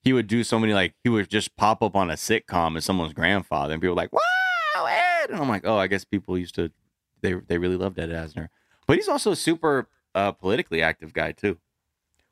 He 0.02 0.14
would 0.14 0.28
do 0.28 0.44
so 0.44 0.58
many 0.58 0.74
like 0.74 0.96
he 1.04 1.10
would 1.10 1.30
just 1.30 1.56
pop 1.58 1.84
up 1.84 1.96
on 1.96 2.10
a 2.10 2.14
sitcom 2.14 2.78
as 2.78 2.86
someone's 2.86 3.14
grandfather, 3.14 3.74
and 3.74 3.82
people 3.82 3.94
were 3.96 4.02
like, 4.02 4.14
"Wow, 4.14 4.86
Ed!" 4.86 5.30
And 5.32 5.40
I'm 5.42 5.50
like, 5.50 5.66
"Oh, 5.66 5.78
I 5.78 5.88
guess 5.88 6.06
people 6.06 6.38
used 6.38 6.56
to 6.56 6.72
they 7.22 7.34
they 7.34 7.58
really 7.58 7.76
loved 7.76 8.00
Ed 8.00 8.10
Asner." 8.10 8.48
But 8.88 8.96
he's 8.98 9.10
also 9.10 9.32
a 9.32 9.36
super 9.36 9.88
uh, 10.16 10.32
politically 10.32 10.82
active 10.82 11.14
guy 11.14 11.34
too. 11.34 11.60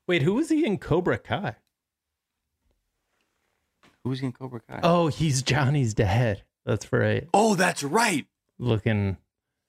Wait, 0.06 0.22
who 0.22 0.34
was 0.34 0.48
he 0.48 0.64
in 0.64 0.78
Cobra 0.78 1.18
Kai? 1.18 1.56
Who 4.02 4.10
Who's 4.10 4.22
in 4.22 4.32
Cobra 4.32 4.60
Kai? 4.60 4.80
Oh, 4.82 5.08
he's 5.08 5.42
Johnny's 5.42 5.92
dad. 5.94 6.42
That's 6.64 6.90
right. 6.92 7.28
Oh, 7.34 7.54
that's 7.54 7.82
right. 7.82 8.26
Looking 8.58 9.18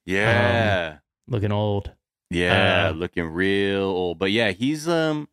Yeah, 0.06 0.98
looking 1.28 1.52
old. 1.52 1.92
Yeah, 2.30 2.88
uh, 2.88 2.92
looking 2.92 3.26
real 3.26 3.82
old. 3.82 4.18
But 4.18 4.30
yeah, 4.30 4.52
he's 4.52 4.88
um, 4.88 5.28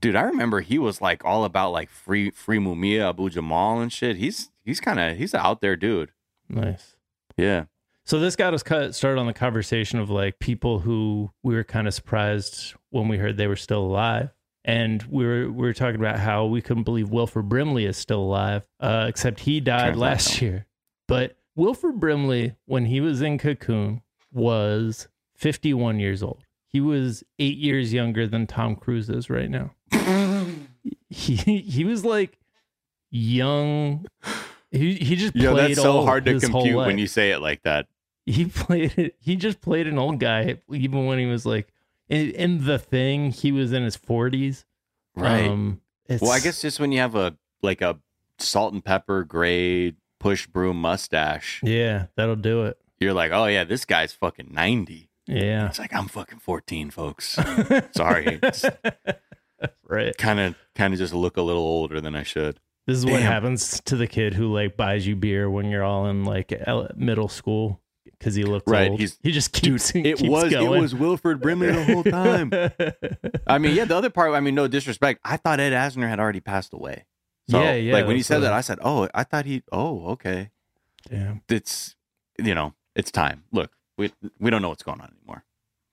dude. 0.00 0.16
I 0.16 0.22
remember 0.22 0.60
he 0.60 0.78
was 0.78 1.00
like 1.00 1.24
all 1.24 1.44
about 1.44 1.72
like 1.72 1.88
free 1.88 2.30
free 2.30 2.58
Mumia 2.58 3.08
Abu 3.08 3.30
Jamal 3.30 3.80
and 3.80 3.92
shit. 3.92 4.16
He's 4.16 4.50
he's 4.64 4.80
kind 4.80 5.00
of 5.00 5.16
he's 5.16 5.34
an 5.34 5.40
out 5.40 5.60
there 5.60 5.76
dude. 5.76 6.12
Nice. 6.48 6.96
Yeah. 7.36 7.64
So 8.04 8.20
this 8.20 8.36
got 8.36 8.54
us 8.54 8.62
cut 8.62 8.94
started 8.94 9.18
on 9.18 9.26
the 9.26 9.32
conversation 9.32 9.98
of 9.98 10.10
like 10.10 10.38
people 10.38 10.78
who 10.78 11.32
we 11.42 11.54
were 11.54 11.64
kind 11.64 11.88
of 11.88 11.94
surprised 11.94 12.74
when 12.90 13.08
we 13.08 13.18
heard 13.18 13.36
they 13.36 13.48
were 13.48 13.56
still 13.56 13.82
alive. 13.82 14.30
And 14.64 15.02
we 15.04 15.24
were 15.24 15.50
we 15.50 15.66
were 15.66 15.72
talking 15.72 15.96
about 15.96 16.18
how 16.18 16.46
we 16.46 16.60
couldn't 16.60 16.84
believe 16.84 17.10
Wilford 17.10 17.48
Brimley 17.48 17.84
is 17.84 17.96
still 17.96 18.20
alive, 18.20 18.66
uh, 18.80 19.06
except 19.08 19.40
he 19.40 19.60
died 19.60 19.90
Turns 19.90 19.98
last 19.98 20.42
year. 20.42 20.66
But 21.08 21.36
Wilford 21.54 22.00
Brimley, 22.00 22.56
when 22.66 22.84
he 22.84 23.00
was 23.00 23.22
in 23.22 23.38
Cocoon, 23.38 24.02
was 24.32 25.08
51 25.36 26.00
years 26.00 26.22
old. 26.22 26.42
He 26.66 26.80
was 26.80 27.22
eight 27.38 27.56
years 27.58 27.92
younger 27.92 28.26
than 28.26 28.46
Tom 28.46 28.76
Cruise 28.76 29.08
is 29.08 29.30
right 29.30 29.48
now. 29.50 29.70
he 31.08 31.34
he 31.36 31.84
was 31.84 32.04
like 32.04 32.38
young. 33.10 34.06
He 34.70 34.94
he 34.94 35.16
just 35.16 35.34
Yo, 35.34 35.52
played 35.54 35.70
that's 35.70 35.80
so 35.82 36.04
hard 36.04 36.24
to 36.26 36.38
compute 36.40 36.76
when 36.76 36.98
you 36.98 37.06
say 37.06 37.30
it 37.30 37.38
like 37.40 37.62
that. 37.62 37.86
he 38.26 38.46
played 38.46 38.98
it. 38.98 39.14
He 39.20 39.36
just 39.36 39.60
played 39.60 39.86
an 39.86 39.98
old 39.98 40.18
guy, 40.20 40.56
even 40.70 41.06
when 41.06 41.18
he 41.18 41.26
was 41.26 41.46
like 41.46 41.72
in, 42.08 42.30
in 42.32 42.64
the 42.66 42.78
thing. 42.78 43.30
He 43.30 43.52
was 43.52 43.72
in 43.72 43.82
his 43.84 43.96
forties. 43.96 44.64
Um, 45.16 45.80
it's, 46.06 46.20
well, 46.20 46.32
I 46.32 46.40
guess 46.40 46.60
just 46.60 46.78
when 46.78 46.92
you 46.92 46.98
have 46.98 47.14
a 47.14 47.36
like 47.62 47.80
a 47.80 47.98
salt 48.38 48.74
and 48.74 48.84
pepper 48.84 49.24
gray 49.24 49.94
push 50.18 50.46
broom 50.46 50.80
mustache, 50.80 51.60
Yeah, 51.62 52.06
that'll 52.16 52.36
do 52.36 52.64
it. 52.64 52.76
you're 52.98 53.14
like, 53.14 53.32
oh 53.32 53.46
yeah, 53.46 53.64
this 53.64 53.84
guy's 53.86 54.12
fucking 54.12 54.48
ninety. 54.52 55.05
Yeah, 55.28 55.66
It's 55.66 55.78
like 55.78 55.92
I'm 55.94 56.08
fucking 56.08 56.38
fourteen, 56.38 56.90
folks. 56.90 57.36
Sorry, 57.96 58.38
right. 59.88 60.16
kind 60.16 60.40
of 60.40 60.54
kind 60.74 60.92
of 60.92 60.98
just 60.98 61.14
look 61.14 61.36
a 61.36 61.42
little 61.42 61.62
older 61.62 62.00
than 62.00 62.14
I 62.14 62.22
should. 62.22 62.60
This 62.86 62.98
is 62.98 63.06
what 63.06 63.20
happens 63.20 63.80
to 63.86 63.96
the 63.96 64.06
kid 64.06 64.34
who 64.34 64.52
like 64.54 64.76
buys 64.76 65.06
you 65.06 65.16
beer 65.16 65.50
when 65.50 65.66
you're 65.66 65.82
all 65.82 66.06
in 66.06 66.24
like 66.24 66.52
middle 66.96 67.28
school 67.28 67.80
because 68.18 68.36
he 68.36 68.44
looks 68.44 68.70
Right, 68.70 68.90
old. 68.90 69.00
he's- 69.00 69.18
he 69.22 69.32
just 69.32 69.52
Dude, 69.52 69.64
keeps. 69.74 69.90
it 69.94 70.02
keeps 70.04 70.22
was 70.22 70.50
going. 70.52 70.66
it 70.78 70.80
was 70.80 70.94
Wilford 70.94 71.40
Brimley 71.40 71.72
the 71.72 71.84
whole 71.84 72.04
time. 72.04 72.52
I 73.48 73.58
mean, 73.58 73.74
yeah, 73.74 73.84
the 73.86 73.96
other 73.96 74.10
part. 74.10 74.32
I 74.34 74.40
mean, 74.40 74.54
no 74.54 74.68
disrespect. 74.68 75.20
I 75.24 75.36
thought 75.36 75.58
Ed 75.58 75.72
Asner 75.72 76.08
had 76.08 76.20
already 76.20 76.40
passed 76.40 76.72
away. 76.72 77.04
So, 77.50 77.60
Yeah, 77.60 77.74
yeah, 77.74 77.92
Like 77.94 78.06
when 78.06 78.16
he 78.16 78.22
said 78.22 78.40
that, 78.40 78.52
I 78.52 78.60
said, 78.60 78.78
"Oh, 78.82 79.08
I 79.14 79.24
thought 79.24 79.44
he. 79.46 79.62
Oh, 79.72 80.06
okay. 80.10 80.50
Damn. 81.08 81.42
It's 81.48 81.94
you 82.38 82.54
know, 82.54 82.74
it's 82.94 83.10
time. 83.10 83.44
Look, 83.52 83.72
we 83.96 84.12
we 84.38 84.50
don't 84.50 84.62
know 84.62 84.68
what's 84.68 84.82
going 84.82 85.00
on 85.00 85.12
anymore. 85.18 85.44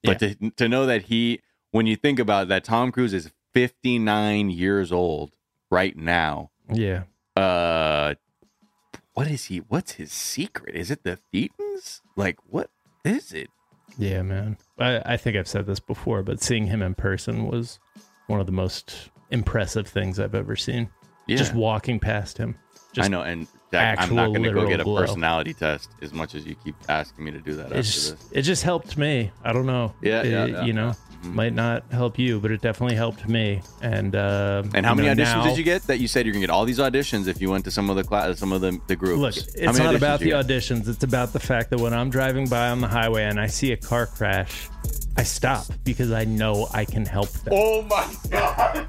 But 0.03 0.19
to 0.19 0.51
to 0.57 0.67
know 0.67 0.85
that 0.85 1.03
he, 1.03 1.41
when 1.71 1.85
you 1.87 1.95
think 1.95 2.19
about 2.19 2.49
that, 2.49 2.63
Tom 2.63 2.91
Cruise 2.91 3.13
is 3.13 3.31
59 3.53 4.49
years 4.49 4.91
old 4.91 5.31
right 5.71 5.95
now. 5.95 6.51
Yeah. 6.71 7.03
Uh, 7.35 8.15
what 9.13 9.27
is 9.27 9.45
he? 9.45 9.57
What's 9.59 9.93
his 9.93 10.11
secret? 10.11 10.75
Is 10.75 10.91
it 10.91 11.03
the 11.03 11.19
Thetans? 11.33 12.01
Like, 12.15 12.37
what 12.47 12.69
is 13.05 13.31
it? 13.31 13.49
Yeah, 13.97 14.23
man. 14.23 14.57
I, 14.79 15.01
I 15.05 15.17
think 15.17 15.37
I've 15.37 15.47
said 15.47 15.65
this 15.67 15.79
before, 15.79 16.23
but 16.23 16.41
seeing 16.41 16.67
him 16.67 16.81
in 16.81 16.95
person 16.95 17.45
was 17.45 17.79
one 18.27 18.39
of 18.39 18.45
the 18.45 18.51
most 18.51 19.09
impressive 19.29 19.87
things 19.87 20.19
I've 20.19 20.35
ever 20.35 20.55
seen. 20.55 20.89
Yeah, 21.27 21.37
Just 21.37 21.53
walking 21.53 21.99
past 21.99 22.37
him. 22.37 22.57
Just 22.93 23.07
I 23.07 23.09
know, 23.09 23.21
and 23.23 23.47
Jack, 23.71 23.99
I'm 24.01 24.13
not 24.15 24.27
going 24.27 24.43
to 24.43 24.51
go 24.53 24.67
get 24.67 24.79
a 24.79 24.83
glow. 24.83 24.97
personality 25.01 25.53
test 25.53 25.89
as 26.01 26.13
much 26.13 26.35
as 26.35 26.45
you 26.45 26.55
keep 26.63 26.75
asking 26.87 27.25
me 27.25 27.31
to 27.31 27.39
do 27.39 27.55
that 27.55 27.65
after 27.65 27.77
It 27.79 27.83
just, 27.83 28.11
this. 28.11 28.29
it 28.31 28.41
just 28.43 28.61
helped 28.63 28.97
me. 28.97 29.31
I 29.43 29.51
don't 29.51 29.65
know. 29.65 29.93
Yeah, 30.01 30.21
It- 30.21 30.31
yeah, 30.31 30.45
yeah, 30.45 30.63
you 30.63 30.73
know, 30.73 30.87
yeah. 31.23 31.29
Mhm. 31.29 31.33
might 31.33 31.53
not 31.53 31.83
help 31.91 32.19
you, 32.19 32.39
but 32.39 32.51
it 32.51 32.61
definitely 32.61 32.95
helped 32.95 33.27
me. 33.27 33.61
And 33.81 34.15
uh, 34.15 34.61
And 34.75 34.85
how 34.85 34.93
many 34.93 35.07
know, 35.07 35.15
auditions 35.15 35.37
now- 35.37 35.43
did 35.45 35.57
you 35.57 35.63
get? 35.63 35.81
That 35.87 35.99
you 35.99 36.07
said 36.07 36.25
you're 36.27 36.33
gonna 36.33 36.45
get 36.45 36.51
all 36.51 36.65
these 36.65 36.77
auditions 36.79 37.27
if 37.27 37.41
you 37.41 37.49
went 37.49 37.63
to 37.65 37.71
some 37.71 37.89
of 37.89 37.95
the 37.95 38.03
class, 38.03 38.37
some 38.37 38.51
of 38.51 38.61
the, 38.61 38.77
the 38.87 38.95
groups. 38.95 39.19
Look, 39.19 39.37
it's 39.55 39.79
not 39.79 39.95
about 39.95 40.19
the 40.19 40.27
get? 40.31 40.45
auditions. 40.45 40.87
It's 40.87 41.03
about 41.03 41.33
the 41.33 41.39
fact 41.39 41.71
that 41.71 41.79
when 41.79 41.93
I'm 41.95 42.11
driving 42.11 42.47
by 42.47 42.69
on 42.69 42.79
the 42.81 42.87
highway 42.89 43.23
and 43.23 43.39
I 43.39 43.47
see 43.47 43.71
a 43.71 43.77
car 43.77 44.05
crash, 44.05 44.69
I 45.17 45.23
stop 45.23 45.65
because 45.83 46.11
I 46.11 46.25
know 46.25 46.67
I 46.73 46.85
can 46.85 47.05
help 47.05 47.29
them. 47.29 47.53
Oh 47.55 47.81
my 47.83 48.05
god! 48.29 48.87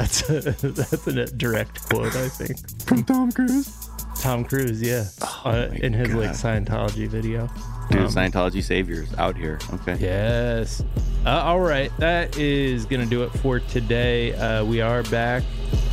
That's 0.00 0.28
a, 0.30 0.40
that's 0.66 1.06
a 1.06 1.26
direct 1.26 1.88
quote, 1.90 2.14
I 2.16 2.28
think. 2.28 2.56
From 2.86 3.04
Tom 3.04 3.30
Cruise. 3.30 3.88
Tom 4.18 4.44
Cruise, 4.44 4.80
yeah, 4.82 5.04
uh, 5.22 5.26
Oh 5.44 5.50
my 5.52 5.76
in 5.76 5.92
his 5.92 6.12
like 6.14 6.30
Scientology 6.30 7.06
video. 7.06 7.48
Dude, 7.90 8.00
Um, 8.02 8.06
Scientology 8.08 8.62
saviors 8.62 9.12
out 9.18 9.36
here. 9.36 9.58
Okay. 9.74 9.96
Yes. 10.00 10.82
Uh, 11.26 11.30
all 11.30 11.60
right, 11.60 11.90
that 11.98 12.38
is 12.38 12.86
gonna 12.86 13.04
do 13.06 13.22
it 13.24 13.30
for 13.40 13.60
today. 13.60 14.32
Uh, 14.34 14.64
we 14.64 14.80
are 14.80 15.02
back 15.04 15.42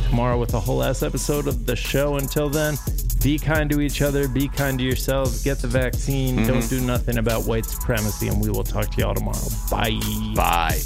tomorrow 0.08 0.38
with 0.38 0.54
a 0.54 0.60
whole 0.60 0.82
ass 0.82 1.02
episode 1.02 1.46
of 1.46 1.66
the 1.66 1.76
show. 1.76 2.16
Until 2.16 2.48
then, 2.48 2.76
be 3.22 3.38
kind 3.38 3.68
to 3.70 3.80
each 3.80 4.00
other, 4.00 4.26
be 4.28 4.48
kind 4.48 4.78
to 4.78 4.84
yourselves, 4.84 5.42
get 5.42 5.58
the 5.58 5.68
vaccine, 5.68 6.46
don't 6.46 6.66
do 6.70 6.80
nothing 6.80 7.18
about 7.18 7.44
white 7.44 7.66
supremacy, 7.66 8.28
and 8.28 8.40
we 8.40 8.48
will 8.48 8.64
talk 8.64 8.90
to 8.90 9.00
y'all 9.00 9.14
tomorrow. 9.14 9.48
Bye. 9.70 9.98
Bye. 10.34 10.80